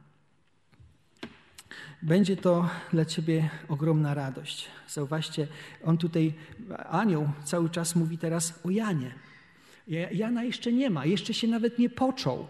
[2.01, 4.67] Będzie to dla ciebie ogromna radość.
[4.87, 5.47] Zauważcie,
[5.83, 6.33] on tutaj,
[6.89, 9.11] anioł cały czas mówi teraz o Janie.
[10.11, 12.47] Jana jeszcze nie ma, jeszcze się nawet nie począł,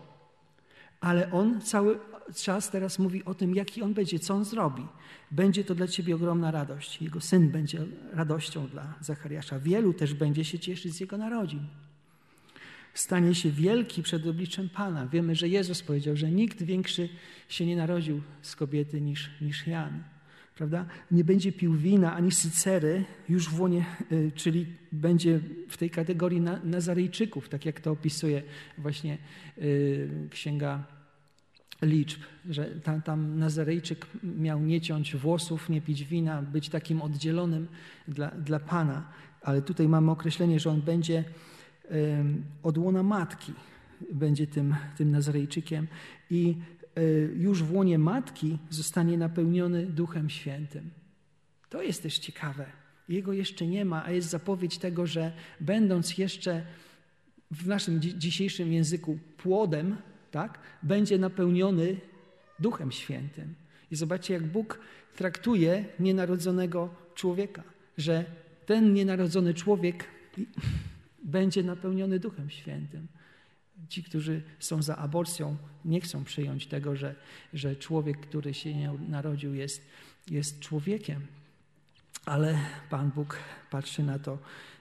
[1.01, 1.99] ale on cały
[2.35, 4.85] czas teraz mówi o tym, jaki on będzie, co on zrobi.
[5.31, 7.01] Będzie to dla ciebie ogromna radość.
[7.01, 9.59] Jego syn będzie radością dla Zachariasza.
[9.59, 11.67] Wielu też będzie się cieszyć z jego narodzin.
[12.93, 15.07] Stanie się wielki przed obliczem Pana.
[15.07, 17.09] Wiemy, że Jezus powiedział, że nikt większy
[17.49, 20.03] się nie narodził z kobiety niż, niż Jan.
[20.57, 20.85] Prawda?
[21.11, 25.39] Nie będzie pił wina ani sycery już w łonie, y, czyli będzie
[25.69, 28.43] w tej kategorii Nazarejczyków, tak jak to opisuje
[28.77, 29.17] właśnie
[29.57, 30.83] y, księga
[31.81, 37.67] liczb, że tam, tam Nazarejczyk miał nie ciąć włosów, nie pić wina, być takim oddzielonym
[38.07, 39.09] dla, dla Pana.
[39.41, 41.23] Ale tutaj mamy określenie, że on będzie
[42.63, 43.53] od łona matki,
[44.13, 45.87] będzie tym, tym Nazarejczykiem
[46.29, 46.55] i
[47.35, 50.89] już w łonie matki zostanie napełniony Duchem Świętym.
[51.69, 52.65] To jest też ciekawe.
[53.09, 56.61] Jego jeszcze nie ma, a jest zapowiedź tego, że będąc jeszcze
[57.51, 59.97] w naszym dzisiejszym języku płodem,
[60.31, 61.97] tak, będzie napełniony
[62.59, 63.55] Duchem Świętym.
[63.91, 64.79] I zobaczcie, jak Bóg
[65.15, 67.63] traktuje nienarodzonego człowieka,
[67.97, 68.25] że
[68.65, 70.05] ten nienarodzony człowiek
[71.23, 73.07] będzie napełniony Duchem Świętym.
[73.89, 77.15] Ci, którzy są za aborcją, nie chcą przyjąć tego, że,
[77.53, 79.81] że człowiek, który się nie narodził, jest,
[80.29, 81.21] jest człowiekiem.
[82.25, 82.59] Ale
[82.89, 83.39] Pan Bóg
[83.71, 84.37] patrzy na to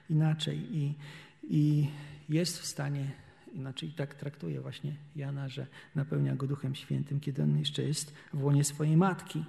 [0.09, 0.93] inaczej i,
[1.49, 1.87] i
[2.29, 3.11] jest w stanie,
[3.53, 8.43] inaczej tak traktuje właśnie Jana, że napełnia go Duchem Świętym, kiedy on jeszcze jest w
[8.43, 9.43] łonie swojej matki.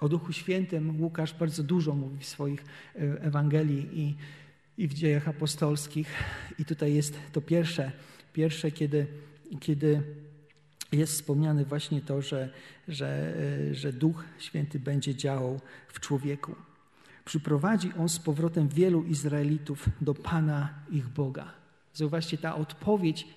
[0.00, 4.16] O Duchu Świętym Łukasz bardzo dużo mówi w swoich e, Ewangelii i,
[4.82, 6.14] i w dziejach apostolskich.
[6.58, 7.92] I tutaj jest to pierwsze,
[8.38, 9.06] pierwsze kiedy,
[9.60, 10.02] kiedy
[10.92, 12.50] jest wspomniane właśnie to, że,
[12.88, 13.34] że,
[13.70, 16.54] e, że Duch Święty będzie działał w człowieku.
[17.24, 21.52] Przyprowadzi on z powrotem wielu Izraelitów do Pana ich Boga.
[21.94, 23.28] Zauważcie, ta odpowiedź,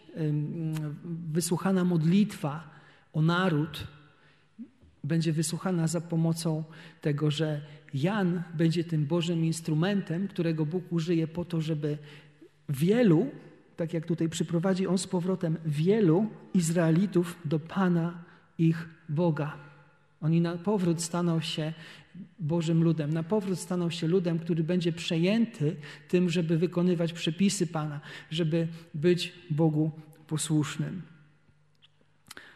[1.33, 2.69] wysłuchana modlitwa
[3.13, 3.87] o naród,
[5.03, 6.63] będzie wysłuchana za pomocą
[7.01, 7.61] tego, że
[7.93, 11.97] Jan będzie tym Bożym instrumentem, którego Bóg użyje po to, żeby
[12.69, 13.31] wielu,
[13.82, 18.24] tak jak tutaj przyprowadzi on z powrotem wielu Izraelitów do Pana
[18.58, 19.58] ich Boga.
[20.22, 21.74] Oni na powrót staną się
[22.39, 25.76] Bożym ludem, na powrót staną się ludem, który będzie przejęty
[26.08, 28.00] tym, żeby wykonywać przepisy Pana,
[28.32, 29.91] żeby być Bogu
[30.28, 31.02] posłusznym.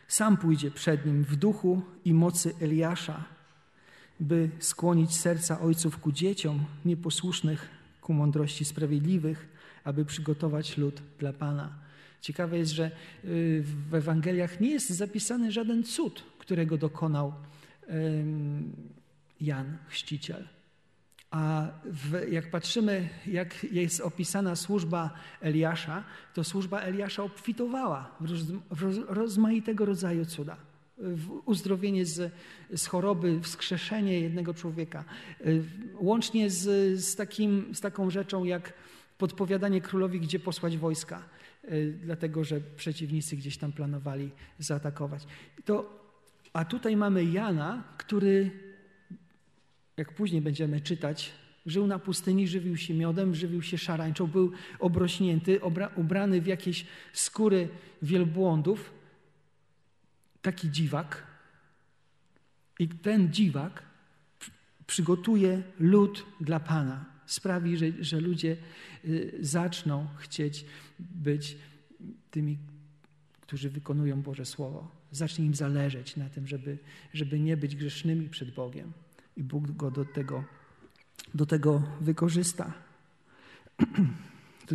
[0.08, 3.24] Sam pójdzie przed nim w duchu i mocy Eliasza,
[4.20, 7.70] by skłonić serca ojców ku dzieciom nieposłusznych
[8.02, 9.55] ku mądrości sprawiedliwych,
[9.86, 11.74] aby przygotować lud dla Pana.
[12.22, 12.92] Ciekawe jest, że
[13.26, 17.34] y, w Ewangeliach nie jest zapisany żaden cud, którego dokonał
[19.42, 20.48] Jan Chrzciciel.
[21.32, 28.42] A w, jak patrzymy, jak jest opisana służba Eliasza, to służba Eliasza obfitowała w, roz,
[28.72, 30.58] w rozmaitego rodzaju cuda.
[30.98, 32.34] W uzdrowienie z,
[32.76, 35.04] z choroby, wskrzeszenie jednego człowieka,
[36.00, 38.74] łącznie z, z, takim, z taką rzeczą jak
[39.18, 41.24] podpowiadanie królowi, gdzie posłać wojska,
[42.04, 45.28] dlatego że przeciwnicy gdzieś tam planowali zaatakować.
[45.66, 46.06] To,
[46.54, 48.52] a tutaj mamy Jana, który
[49.98, 51.32] jak później będziemy czytać,
[51.66, 55.60] żył na pustyni, żywił się miodem, żywił się szarańczą, był obrośnięty,
[55.96, 57.70] ubrany w jakieś skóry
[58.02, 58.94] wielbłądów.
[60.42, 61.24] Taki dziwak.
[62.80, 63.84] I ten dziwak
[64.88, 67.15] przygotuje lud dla Pana.
[67.26, 68.58] Sprawi, że, że ludzie
[69.06, 70.66] y, zaczną chcieć
[71.00, 71.58] być
[72.32, 72.58] tymi,
[73.42, 74.92] którzy wykonują Boże Słowo.
[75.12, 76.78] Zacznie im zależeć na tym, żeby,
[77.14, 78.92] żeby nie być grzesznymi przed Bogiem
[79.38, 80.44] i Bóg go do tego,
[81.34, 82.74] do tego wykorzysta.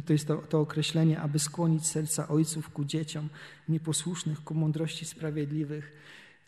[0.07, 3.29] To jest to, to określenie, aby skłonić serca ojców ku dzieciom
[3.69, 5.93] nieposłusznych, ku mądrości sprawiedliwych.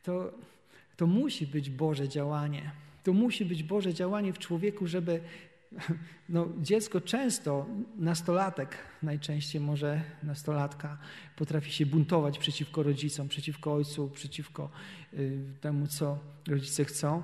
[0.03, 0.35] To,
[0.97, 2.71] to musi być Boże działanie.
[3.05, 5.21] To musi być Boże działanie w człowieku, żeby
[6.29, 10.99] no, dziecko często, nastolatek najczęściej może nastolatka
[11.37, 14.71] potrafi się buntować przeciwko rodzicom, przeciwko ojcu, przeciwko
[15.15, 17.23] y, temu, co rodzice chcą,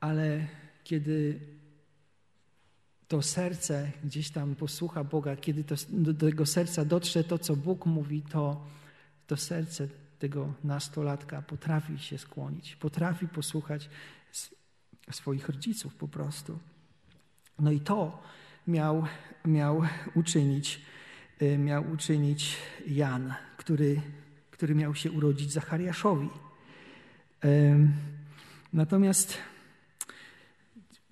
[0.00, 0.46] ale
[0.84, 1.40] kiedy
[3.08, 7.86] to serce gdzieś tam posłucha Boga, kiedy to, do tego serca dotrze to, co Bóg
[7.86, 8.66] mówi, to,
[9.26, 13.90] to serce tego nastolatka potrafi się skłonić, potrafi posłuchać
[15.10, 16.58] swoich rodziców po prostu.
[17.60, 18.22] No i to
[18.66, 19.06] miał,
[19.44, 19.82] miał
[20.14, 20.80] uczynić,
[21.42, 24.00] y, miał uczynić Jan, który,
[24.50, 26.28] który miał się urodzić Zachariaszowi.
[28.72, 29.38] Natomiast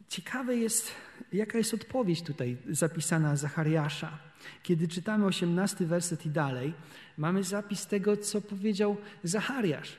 [0.08, 0.92] Ciekawe jest,
[1.32, 4.18] jaka jest odpowiedź tutaj zapisana Zachariasza.
[4.62, 6.74] Kiedy czytamy 18 werset i dalej,
[7.18, 9.96] mamy zapis tego, co powiedział Zachariasz.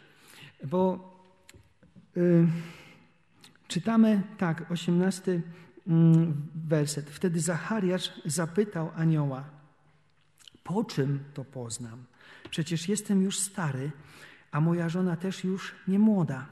[0.63, 1.11] Bo
[2.17, 2.47] y,
[3.67, 5.41] czytamy tak, 18 y,
[6.55, 7.09] werset.
[7.09, 9.49] Wtedy Zachariasz zapytał anioła,
[10.63, 12.03] po czym to poznam?
[12.49, 13.91] Przecież jestem już stary,
[14.51, 16.45] a moja żona też już nie młoda.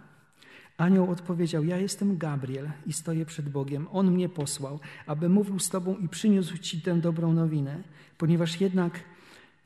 [0.78, 3.88] Anioł odpowiedział: Ja jestem Gabriel i stoję przed Bogiem.
[3.92, 7.84] On mnie posłał, aby mówił z Tobą i przyniósł Ci tę dobrą nowinę.
[8.18, 9.00] Ponieważ jednak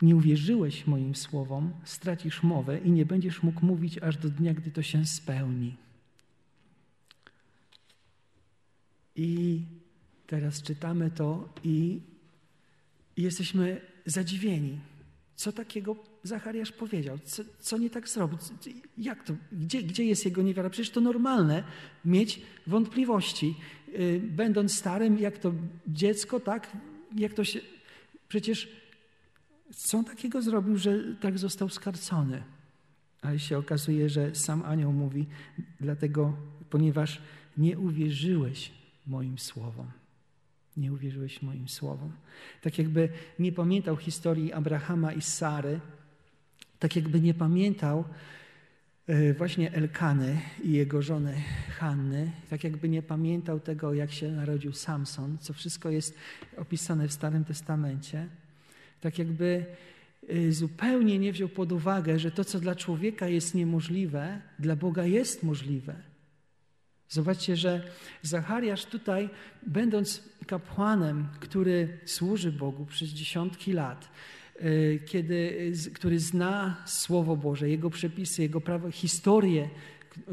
[0.02, 4.72] nie uwierzyłeś moim słowom, stracisz mowę i nie będziesz mógł mówić aż do dnia, gdy
[4.72, 5.78] to się spełni.
[9.15, 9.62] I
[10.28, 12.02] teraz czytamy to i
[13.17, 14.80] jesteśmy zadziwieni.
[15.36, 17.19] Co takiego Zachariasz powiedział?
[17.24, 18.38] Co, co nie tak zrobił?
[18.97, 19.34] Jak to?
[19.52, 20.69] Gdzie, gdzie jest jego niewiara?
[20.69, 21.63] Przecież to normalne
[22.06, 23.56] mieć wątpliwości.
[23.88, 25.54] Yy, będąc starym, jak to
[25.88, 26.78] dziecko, tak?
[27.15, 27.60] Jak to się...
[28.28, 28.69] Przecież
[29.76, 32.43] co takiego zrobił, że tak został skarcony?
[33.21, 35.28] Ale się okazuje, że sam anioł mówi,
[35.80, 36.38] dlatego,
[36.69, 37.21] ponieważ
[37.58, 38.71] nie uwierzyłeś
[39.08, 39.92] moim słowom.
[40.78, 42.12] Nie uwierzyłeś moim słowom.
[42.62, 43.10] Tak jakby
[43.40, 45.80] nie pamiętał historii Abrahama i Sary,
[46.80, 48.04] tak jakby nie pamiętał
[49.08, 51.36] e, właśnie Elkany i jego żony
[51.70, 56.16] Hanny, tak jakby nie pamiętał tego, jak się narodził Samson, co wszystko jest
[56.58, 58.28] opisane w Starym Testamencie,
[59.02, 59.66] tak jakby
[60.30, 65.06] e, zupełnie nie wziął pod uwagę, że to, co dla człowieka jest niemożliwe, dla Boga
[65.06, 66.11] jest możliwe.
[67.12, 67.82] Zobaczcie, że
[68.21, 69.30] Zachariasz tutaj,
[69.67, 74.10] będąc kapłanem, który służy Bogu przez dziesiątki lat,
[74.56, 79.69] e, kiedy, który zna Słowo Boże, Jego przepisy, Jego prawo, historie,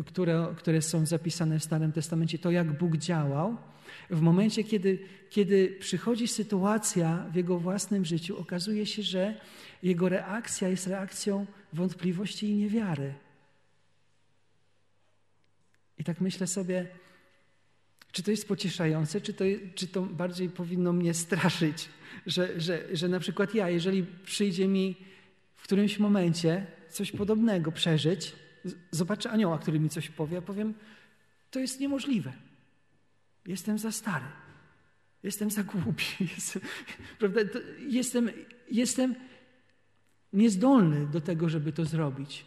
[0.06, 3.56] które, które są zapisane w Starym Testamencie, to jak Bóg działał,
[4.10, 4.98] w momencie, kiedy,
[5.30, 9.40] kiedy przychodzi sytuacja w jego własnym życiu, okazuje się, że
[9.82, 13.14] jego reakcja jest reakcją wątpliwości i niewiary.
[15.98, 16.86] I tak myślę sobie,
[18.12, 21.88] czy to jest pocieszające, czy to, czy to bardziej powinno mnie straszyć,
[22.26, 24.96] że, że, że na przykład ja, jeżeli przyjdzie mi
[25.54, 28.36] w którymś momencie coś podobnego przeżyć,
[28.90, 30.74] zobaczę anioła, który mi coś powie, a powiem,
[31.50, 32.32] to jest niemożliwe.
[33.46, 34.24] Jestem za stary.
[35.22, 36.04] Jestem za głupi.
[36.36, 36.62] Jestem,
[37.18, 37.40] prawda?
[37.78, 38.30] Jestem,
[38.70, 39.14] jestem
[40.32, 42.46] niezdolny do tego, żeby to zrobić.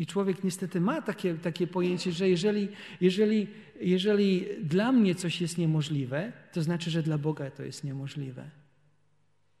[0.00, 2.68] I człowiek niestety ma takie, takie pojęcie, że jeżeli,
[3.00, 3.46] jeżeli,
[3.80, 8.50] jeżeli dla mnie coś jest niemożliwe, to znaczy, że dla Boga to jest niemożliwe.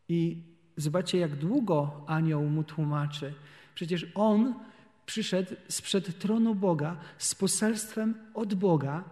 [0.08, 0.42] I
[0.76, 3.34] zobaczcie, jak długo anioł mu tłumaczy.
[3.74, 4.54] Przecież on
[5.06, 9.04] przyszedł sprzed tronu Boga z poselstwem od Boga,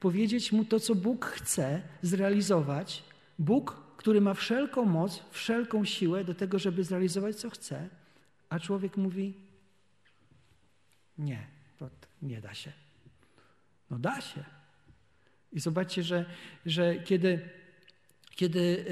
[0.00, 3.04] powiedzieć mu to, co Bóg chce zrealizować.
[3.38, 7.88] Bóg, który ma wszelką moc, wszelką siłę do tego, żeby zrealizować, co chce,
[8.48, 9.34] a człowiek mówi:
[11.20, 11.46] Nie,
[11.78, 11.90] to
[12.22, 12.72] nie da się.
[13.90, 14.44] No da się.
[15.52, 16.24] I zobaczcie, że,
[16.66, 17.48] że kiedy,
[18.30, 18.84] kiedy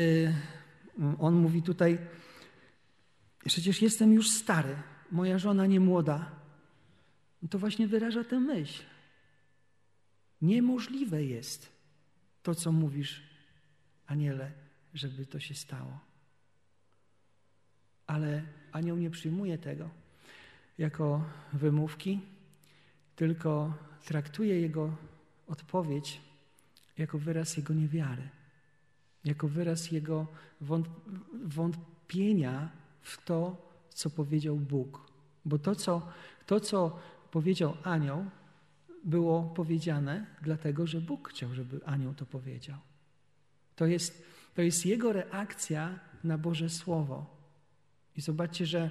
[0.99, 1.99] yy, on mówi tutaj,
[3.45, 4.77] przecież jestem już stary,
[5.11, 6.31] moja żona nie młoda,
[7.43, 8.83] no to właśnie wyraża tę myśl.
[10.43, 11.73] Niemożliwe jest
[12.43, 13.23] to, co mówisz,
[14.07, 14.53] aniele,
[14.95, 16.01] żeby to się stało.
[18.07, 19.91] Ale anioł nie przyjmuje tego
[20.79, 22.21] jako wymówki,
[23.17, 24.97] tylko traktuje jego
[25.47, 26.21] odpowiedź
[26.99, 28.29] jako wyraz jego niewiary,
[29.25, 30.27] jako wyraz jego
[31.45, 35.12] wątpienia w to, co powiedział Bóg.
[35.45, 36.09] Bo to, co,
[36.47, 36.99] to, co
[37.31, 38.25] powiedział anioł,
[39.05, 42.79] było powiedziane dlatego, że Bóg chciał, żeby anioł to powiedział.
[43.77, 44.23] To jest,
[44.55, 47.38] to jest jego reakcja na Boże Słowo.
[48.17, 48.91] I zobaczcie, że,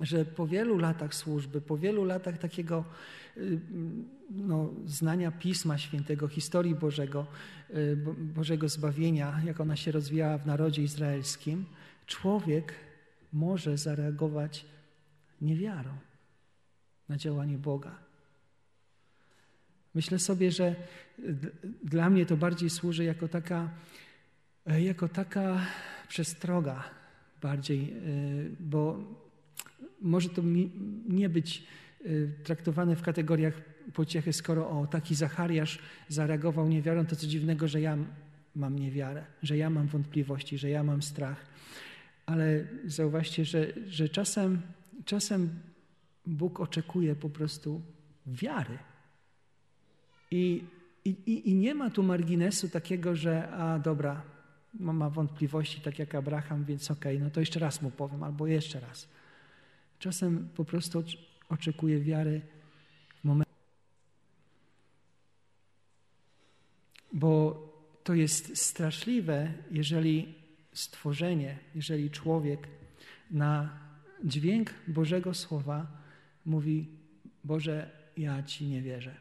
[0.00, 2.84] że po wielu latach służby, po wielu latach takiego
[3.36, 3.60] y,
[4.30, 7.26] no, znania Pisma Świętego, historii Bożego,
[7.70, 11.64] y, Bożego zbawienia, jak ona się rozwijała w narodzie izraelskim,
[12.06, 12.74] człowiek
[13.32, 14.66] może zareagować
[15.40, 15.90] niewiarą
[17.08, 17.98] na działanie Boga.
[19.94, 20.74] Myślę sobie, że
[21.82, 23.68] dla mnie to bardziej służy jako taka,
[24.66, 25.60] jako taka
[26.08, 26.84] przestroga
[27.42, 27.96] bardziej, e,
[28.60, 28.98] bo
[30.04, 30.42] może to
[31.08, 31.62] nie być
[32.04, 32.08] e,
[32.44, 33.54] traktowane w kategoriach
[33.92, 37.98] pociechy, skoro o taki Zachariasz zareagował niewiarą, to co dziwnego, że ja
[38.56, 41.46] mam niewiarę, że ja mam wątpliwości, że ja mam strach.
[42.26, 44.62] Ale zauważcie, że, że czasem,
[45.04, 45.50] czasem
[46.26, 47.82] Bóg oczekuje po prostu
[48.26, 48.78] wiary.
[50.30, 50.64] I,
[51.04, 54.22] i, I nie ma tu marginesu takiego, że a dobra,
[54.80, 58.46] ma wątpliwości, tak jak Abraham, więc okej, okay, no to jeszcze raz mu powiem, albo
[58.46, 59.08] jeszcze raz.
[60.04, 61.04] Czasem po prostu
[61.48, 62.40] oczekuje wiary
[63.20, 63.52] w momencie.
[67.12, 67.32] Bo
[68.04, 70.34] to jest straszliwe, jeżeli
[70.72, 72.68] stworzenie, jeżeli człowiek
[73.30, 73.78] na
[74.24, 75.86] dźwięk Bożego Słowa
[76.44, 76.88] mówi:
[77.44, 79.14] Boże, ja Ci nie wierzę.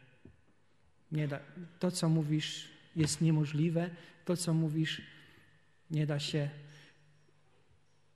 [1.12, 1.40] Nie da,
[1.80, 3.90] to, co mówisz, jest niemożliwe.
[4.26, 5.02] To, co mówisz,
[5.92, 6.50] nie da się.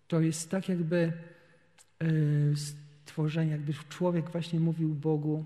[0.08, 1.14] To jest tak, jakby
[2.02, 5.46] yy, stworzenie, jakby człowiek właśnie mówił Bogu: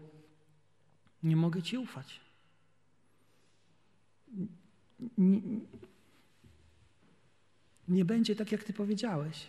[1.24, 2.22] Nie mogę Ci ufać.
[5.18, 5.42] Nie,
[7.88, 9.48] nie będzie tak, jak Ty powiedziałeś.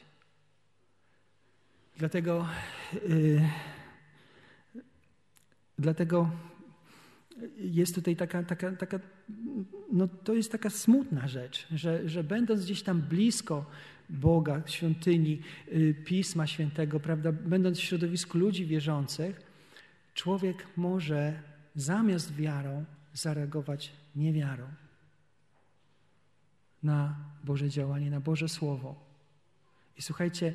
[1.97, 2.49] Dlatego,
[3.09, 3.49] yy,
[5.79, 6.31] dlatego
[7.57, 9.01] jest tutaj taka, taka, taka
[9.93, 13.66] no to jest taka smutna rzecz, że, że będąc gdzieś tam blisko
[14.11, 19.40] Boga, świątyni, y, Pisma Świętego, prawda, będąc w środowisku ludzi wierzących,
[20.14, 21.43] człowiek może
[21.74, 22.84] zamiast wiarą
[23.14, 24.64] zareagować niewiarą
[26.82, 28.95] na Boże działanie, na Boże Słowo.
[29.99, 30.55] I słuchajcie,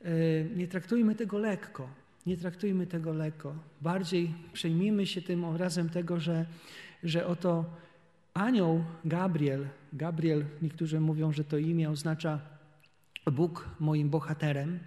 [0.00, 0.10] e,
[0.44, 1.88] nie traktujmy tego lekko.
[2.26, 3.54] Nie traktujmy tego lekko.
[3.80, 6.46] Bardziej przejmijmy się tym obrazem tego, że,
[7.02, 7.64] że oto
[8.34, 12.40] anioł Gabriel, Gabriel, niektórzy mówią, że to imię oznacza
[13.32, 14.78] Bóg moim bohaterem,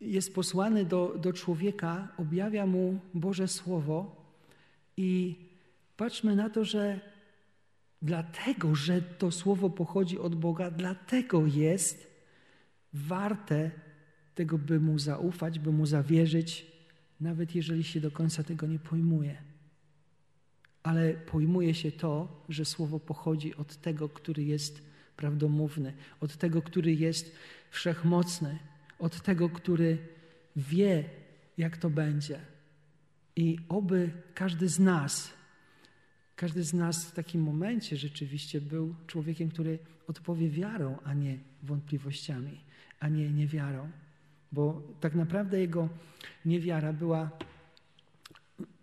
[0.00, 4.26] jest posłany do, do człowieka, objawia mu Boże Słowo
[4.96, 5.36] i
[5.96, 7.00] patrzmy na to, że
[8.02, 12.10] dlatego, że to Słowo pochodzi od Boga, dlatego jest
[12.92, 13.70] warte
[14.40, 16.66] tego, by Mu zaufać, by Mu zawierzyć,
[17.20, 19.36] nawet jeżeli się do końca tego nie pojmuje.
[20.82, 24.82] Ale pojmuje się to, że Słowo pochodzi od tego, który jest
[25.16, 27.36] prawdomówny, od tego, który jest
[27.70, 28.58] wszechmocny,
[28.98, 29.98] od tego, który
[30.56, 31.04] wie,
[31.58, 32.40] jak to będzie.
[33.36, 35.32] I oby każdy z nas,
[36.36, 42.60] każdy z nas w takim momencie rzeczywiście był człowiekiem, który odpowie wiarą, a nie wątpliwościami,
[43.00, 43.90] a nie niewiarą.
[44.52, 45.88] Bo tak naprawdę jego
[46.44, 47.30] niewiara była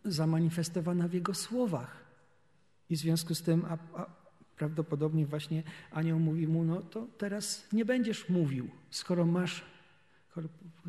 [0.06, 2.04] zamanifestowana w jego słowach.
[2.90, 4.06] I w związku z tym a, a
[4.58, 9.64] prawdopodobnie właśnie anioł mówi mu, no to teraz nie będziesz mówił, skoro masz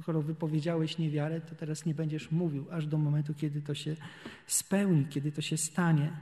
[0.03, 3.97] skoro wypowiedziałeś niewiarę, to teraz nie będziesz mówił, aż do momentu, kiedy to się
[4.47, 6.12] spełni, kiedy to się stanie.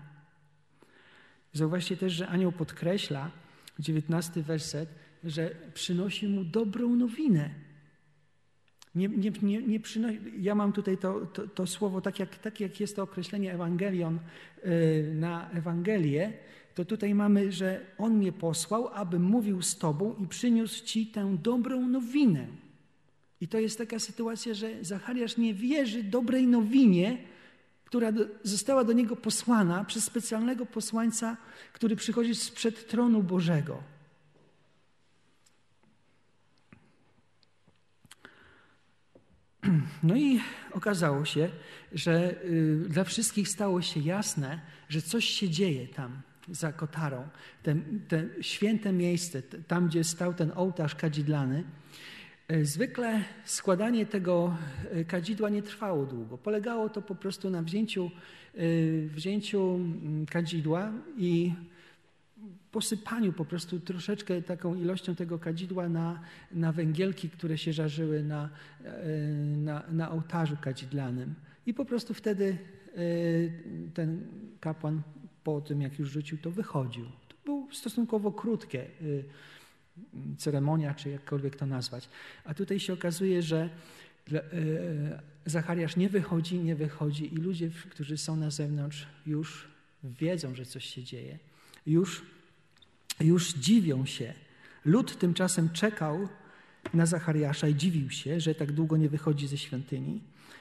[1.53, 3.31] Zauważcie też, że anioł podkreśla,
[3.79, 4.89] 19 werset,
[5.25, 7.51] że przynosi mu dobrą nowinę.
[8.97, 12.61] Nie, nie, nie, nie przynosi, ja mam tutaj to, to, to, słowo, tak jak, tak
[12.61, 14.19] jak jest to określenie Ewangelion
[14.65, 14.71] yy,
[15.15, 16.33] na Ewangelię,
[16.75, 21.37] to tutaj mamy, że On mnie posłał, aby mówił z Tobą i przyniósł Ci tę
[21.43, 22.47] dobrą nowinę.
[23.41, 27.19] I to jest taka sytuacja, że Zachariasz nie wierzy dobrej nowinie,
[27.85, 31.37] która została do niego posłana przez specjalnego posłańca,
[31.73, 33.96] który przychodzi sprzed tronu Bożego.
[40.03, 40.41] No i
[40.73, 41.49] okazało się,
[41.93, 47.29] że y, dla wszystkich stało się jasne, że coś się dzieje tam za Kotarą.
[47.63, 47.77] Te,
[48.09, 51.65] te święte miejsce, tam gdzie stał ten ołtarz kadzidlany,
[52.49, 54.57] E, zwykle składanie tego
[54.93, 56.39] e, kadzidła nie trwało długo.
[56.39, 58.11] Polegało to po prostu na wzięciu,
[59.07, 61.53] wzięciu mm, kadzidła i
[62.71, 66.21] posypaniu po prostu troszeczkę taką ilością tego kadzidła na,
[66.53, 68.51] na węgielki, które się żarzyły na,
[69.57, 71.35] na, na ołtarzu kadzidlanym.
[71.67, 72.59] I po prostu wtedy
[73.95, 74.27] ten
[74.61, 75.03] kapłan
[75.45, 77.05] po tym, jak już rzucił, to wychodził.
[77.05, 78.87] To było stosunkowo krótkie
[80.39, 82.09] ceremonia, czy jakkolwiek to nazwać.
[82.45, 83.69] A tutaj się okazuje, że
[84.33, 84.41] e,
[85.47, 89.69] Zachariasz nie wychodzi, nie wychodzi i ludzie, którzy są na zewnątrz, już
[90.05, 91.39] wiedzą, że coś się dzieje.
[91.87, 92.23] Już,
[93.21, 94.35] już dziwią się.
[94.85, 96.29] Lud tymczasem czekał
[96.95, 100.21] na Zachariasza i dziwił się, że tak długo nie wychodzi ze świątyni.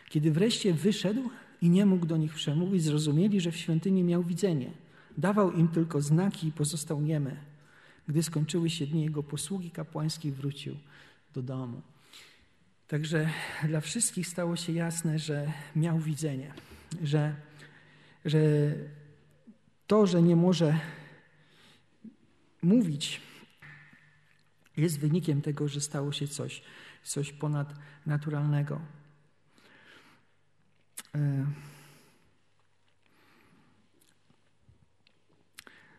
[0.10, 1.30] Kiedy wreszcie wyszedł
[1.62, 4.72] i nie mógł do nich przemówić, zrozumieli, że w świątyni miał widzenie.
[5.18, 7.38] Dawał im tylko znaki i pozostał niemy.
[8.08, 10.76] Gdy skończyły się dni jego posługi kapłańskiej, wrócił
[11.34, 11.82] do domu.
[12.88, 13.30] Także
[13.68, 16.54] dla wszystkich stało się jasne, że miał widzenie,
[17.04, 17.36] że,
[18.26, 18.40] że
[19.88, 20.80] to, że nie może
[22.66, 23.22] mówić,
[24.78, 26.62] jest wynikiem tego, że stało się coś,
[27.04, 28.82] coś ponadnaturalnego.
[31.16, 31.46] E,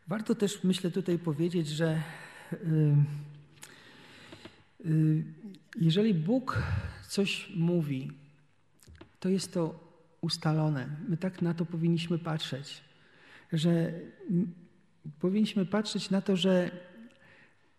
[0.08, 2.02] Warto też, myślę, tutaj powiedzieć, że
[2.52, 2.56] y,
[4.86, 5.24] y,
[5.80, 6.62] jeżeli Bóg
[7.08, 8.10] coś mówi,
[9.20, 9.80] to jest to
[10.20, 10.96] ustalone.
[11.08, 12.80] My tak na to powinniśmy patrzeć,
[13.52, 13.92] że
[15.20, 16.70] powinniśmy patrzeć na to, że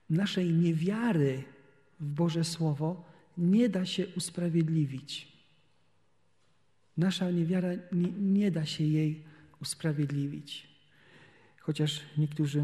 [0.09, 1.43] naszej niewiary
[1.99, 3.05] w Boże Słowo
[3.37, 5.37] nie da się usprawiedliwić.
[6.97, 9.23] Nasza niewiara nie, nie da się jej
[9.61, 10.67] usprawiedliwić.
[11.59, 12.63] Chociaż niektórzy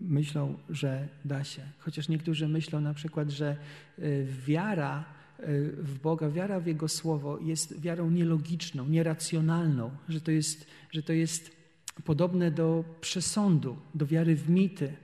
[0.00, 1.62] myślą, że da się.
[1.78, 3.56] Chociaż niektórzy myślą na przykład, że
[3.98, 5.04] e, wiara
[5.38, 11.02] e, w Boga, wiara w Jego Słowo jest wiarą nielogiczną, nieracjonalną, że to jest, że
[11.02, 11.59] to jest
[12.00, 14.96] podobne do przesądu, do wiary w mity.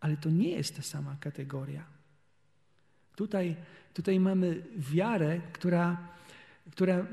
[0.00, 1.84] Ale to nie jest ta sama kategoria.
[3.16, 3.56] Tutaj,
[3.94, 6.08] tutaj mamy wiarę, która,
[6.70, 7.06] która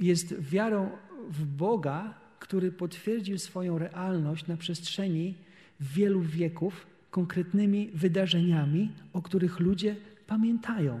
[0.00, 0.90] jest wiarą
[1.28, 5.34] w Boga, który potwierdził swoją realność na przestrzeni
[5.80, 11.00] wielu wieków konkretnymi wydarzeniami, o których ludzie pamiętają.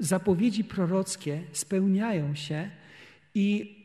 [0.00, 2.70] zapowiedzi prorockie spełniają się
[3.34, 3.76] i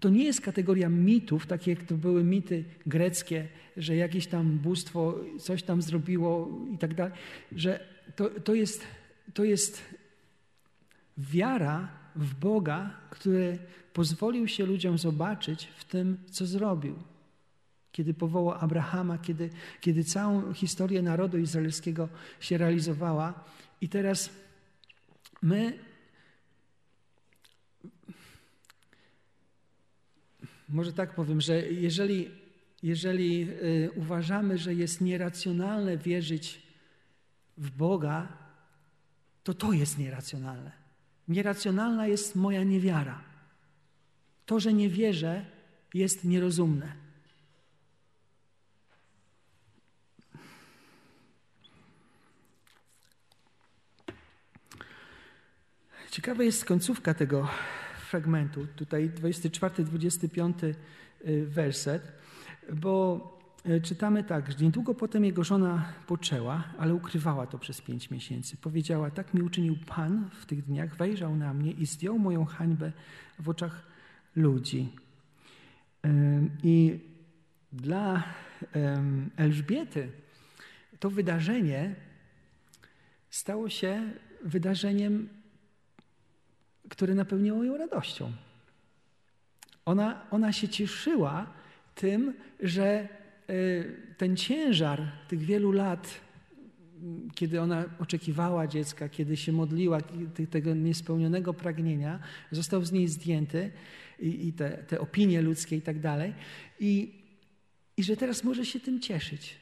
[0.00, 5.14] to nie jest kategoria mitów, takie jak to były mity greckie, że jakieś tam bóstwo
[5.38, 7.12] coś tam zrobiło i tak dalej,
[7.52, 7.80] że
[8.16, 8.84] to, to, jest,
[9.34, 9.82] to jest
[11.18, 13.58] wiara w Boga, który
[13.92, 16.94] pozwolił się ludziom zobaczyć w tym, co zrobił.
[17.92, 22.08] Kiedy powołał Abrahama, kiedy, kiedy całą historię narodu izraelskiego
[22.40, 23.44] się realizowała.
[23.80, 24.30] I teraz
[25.42, 25.78] my
[30.68, 32.30] może tak powiem, że jeżeli,
[32.82, 36.62] jeżeli y, uważamy, że jest nieracjonalne wierzyć
[37.56, 38.28] w Boga,
[39.44, 40.72] to to jest nieracjonalne.
[41.28, 43.24] Nieracjonalna jest moja niewiara.
[44.46, 45.46] To, że nie wierzę,
[45.94, 46.92] jest nierozumne.
[56.10, 57.48] Ciekawa jest końcówka tego
[58.06, 60.74] fragmentu, tutaj 24-25
[61.26, 62.12] y, werset,
[62.72, 63.20] bo
[63.68, 68.56] y, czytamy tak, że niedługo potem jego żona poczęła, ale ukrywała to przez pięć miesięcy.
[68.56, 72.92] Powiedziała, tak mi uczynił Pan w tych dniach, wejrzał na mnie i zdjął moją hańbę
[73.38, 73.82] w oczach
[74.36, 74.92] ludzi.
[76.62, 77.00] I
[77.72, 78.24] dla
[79.36, 80.08] Elżbiety
[81.00, 81.94] to wydarzenie
[83.30, 84.10] stało się
[84.44, 85.28] wydarzeniem
[86.88, 88.32] które napełniło ją radością.
[89.84, 91.46] Ona, ona się cieszyła
[91.94, 93.08] tym, że
[93.50, 96.20] y, ten ciężar tych wielu lat,
[97.34, 99.98] kiedy ona oczekiwała dziecka, kiedy się modliła,
[100.50, 102.18] tego niespełnionego pragnienia,
[102.50, 103.70] został z niej zdjęty
[104.20, 106.34] i, i te, te opinie ludzkie i tak dalej.
[106.80, 107.12] I,
[107.96, 109.56] I że teraz może się tym cieszyć.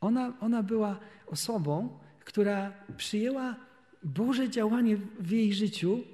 [0.00, 3.56] Ona, ona była osobą, która przyjęła
[4.02, 6.04] Boże działanie w jej życiu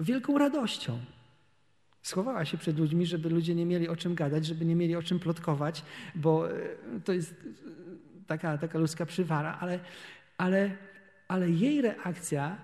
[0.00, 0.98] wielką radością.
[2.02, 5.02] Schowała się przed ludźmi, żeby ludzie nie mieli o czym gadać, żeby nie mieli o
[5.02, 5.82] czym plotkować,
[6.14, 6.54] bo e,
[7.04, 7.34] to jest e,
[8.26, 9.80] taka, taka ludzka przywara, ale,
[10.38, 10.76] ale,
[11.28, 12.58] ale jej reakcja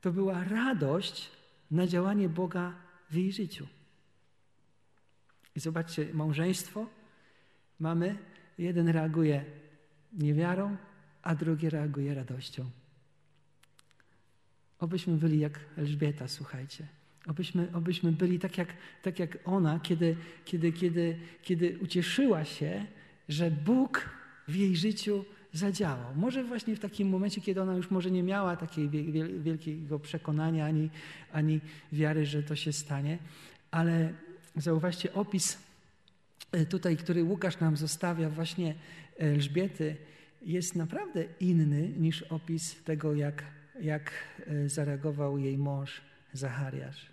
[0.00, 1.30] to była radość
[1.70, 2.74] na działanie Boga
[3.10, 3.66] w jej życiu.
[5.56, 6.86] I zobaczcie, małżeństwo
[7.80, 8.18] mamy,
[8.58, 9.44] jeden reaguje
[10.12, 10.76] niewiarą,
[11.22, 12.70] a drugi reaguje radością.
[14.78, 16.86] Obyśmy byli jak Elżbieta, słuchajcie.
[17.26, 18.68] Obyśmy, obyśmy byli tak jak,
[19.02, 22.86] tak jak ona, kiedy, kiedy, kiedy, kiedy ucieszyła się,
[23.28, 24.10] że Bóg
[24.48, 26.14] w jej życiu zadziałał.
[26.14, 28.90] Może właśnie w takim momencie, kiedy ona już może nie miała takiego
[29.38, 30.90] wielkiego przekonania ani,
[31.32, 31.60] ani
[31.92, 33.18] wiary, że to się stanie,
[33.70, 34.12] ale
[34.56, 35.58] zauważcie opis
[36.52, 38.74] e, tutaj, który Łukasz nam zostawia właśnie
[39.18, 39.96] Elżbiety,
[40.42, 43.44] jest naprawdę inny niż opis tego, jak
[43.80, 44.12] jak
[44.46, 46.00] e, zareagował jej mąż
[46.32, 47.06] Zachariasz.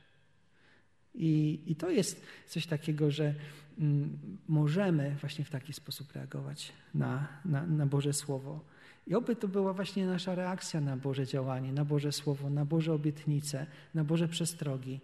[1.14, 3.34] I, I to jest coś takiego, że
[3.80, 8.60] mm, możemy właśnie w taki sposób reagować na, na, na Boże Słowo.
[9.08, 12.94] I oby to była właśnie nasza reakcja na Boże działanie, na Boże Słowo, na Boże
[12.94, 15.00] obietnice, na Boże przestrogi,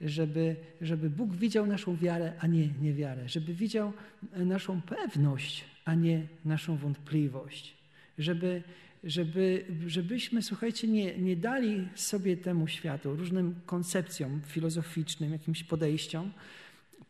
[0.00, 3.92] żeby, żeby Bóg widział naszą wiarę, a nie niewiarę, żeby widział
[4.32, 7.76] naszą pewność, a nie naszą wątpliwość,
[8.18, 8.62] żeby,
[9.04, 16.30] żeby, żebyśmy, słuchajcie, nie, nie dali sobie temu światu, różnym koncepcjom filozoficznym, jakimś podejściom,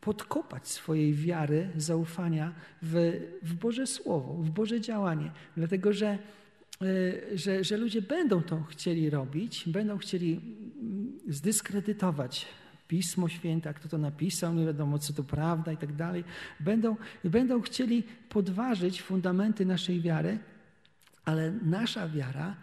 [0.01, 5.31] podkopać swojej wiary, zaufania w, w Boże Słowo, w Boże działanie.
[5.57, 6.19] Dlatego, że,
[6.83, 10.41] e, że, że ludzie będą to chcieli robić, będą chcieli
[10.81, 12.47] mm, zdyskredytować
[12.89, 16.25] Pismo Święte, kto to napisał, nie wiadomo, co to prawda i tak dalej.
[16.61, 20.39] Będą, będą chcieli podważyć fundamenty naszej wiary,
[21.25, 22.57] ale nasza wiara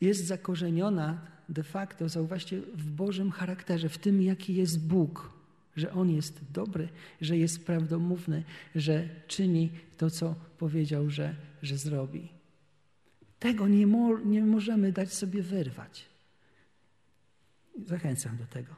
[0.00, 1.18] jest zakorzeniona
[1.48, 5.32] de facto, zauważcie, w Bożym charakterze, w tym, jaki jest Bóg,
[5.76, 6.88] że On jest dobry,
[7.20, 8.44] że jest prawdomówny,
[8.74, 12.28] że czyni to, co powiedział, że, że zrobi.
[13.38, 16.06] Tego nie, mo nie możemy dać sobie wyrwać.
[17.86, 18.74] Zachęcam do tego.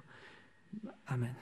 [1.07, 1.35] Amen.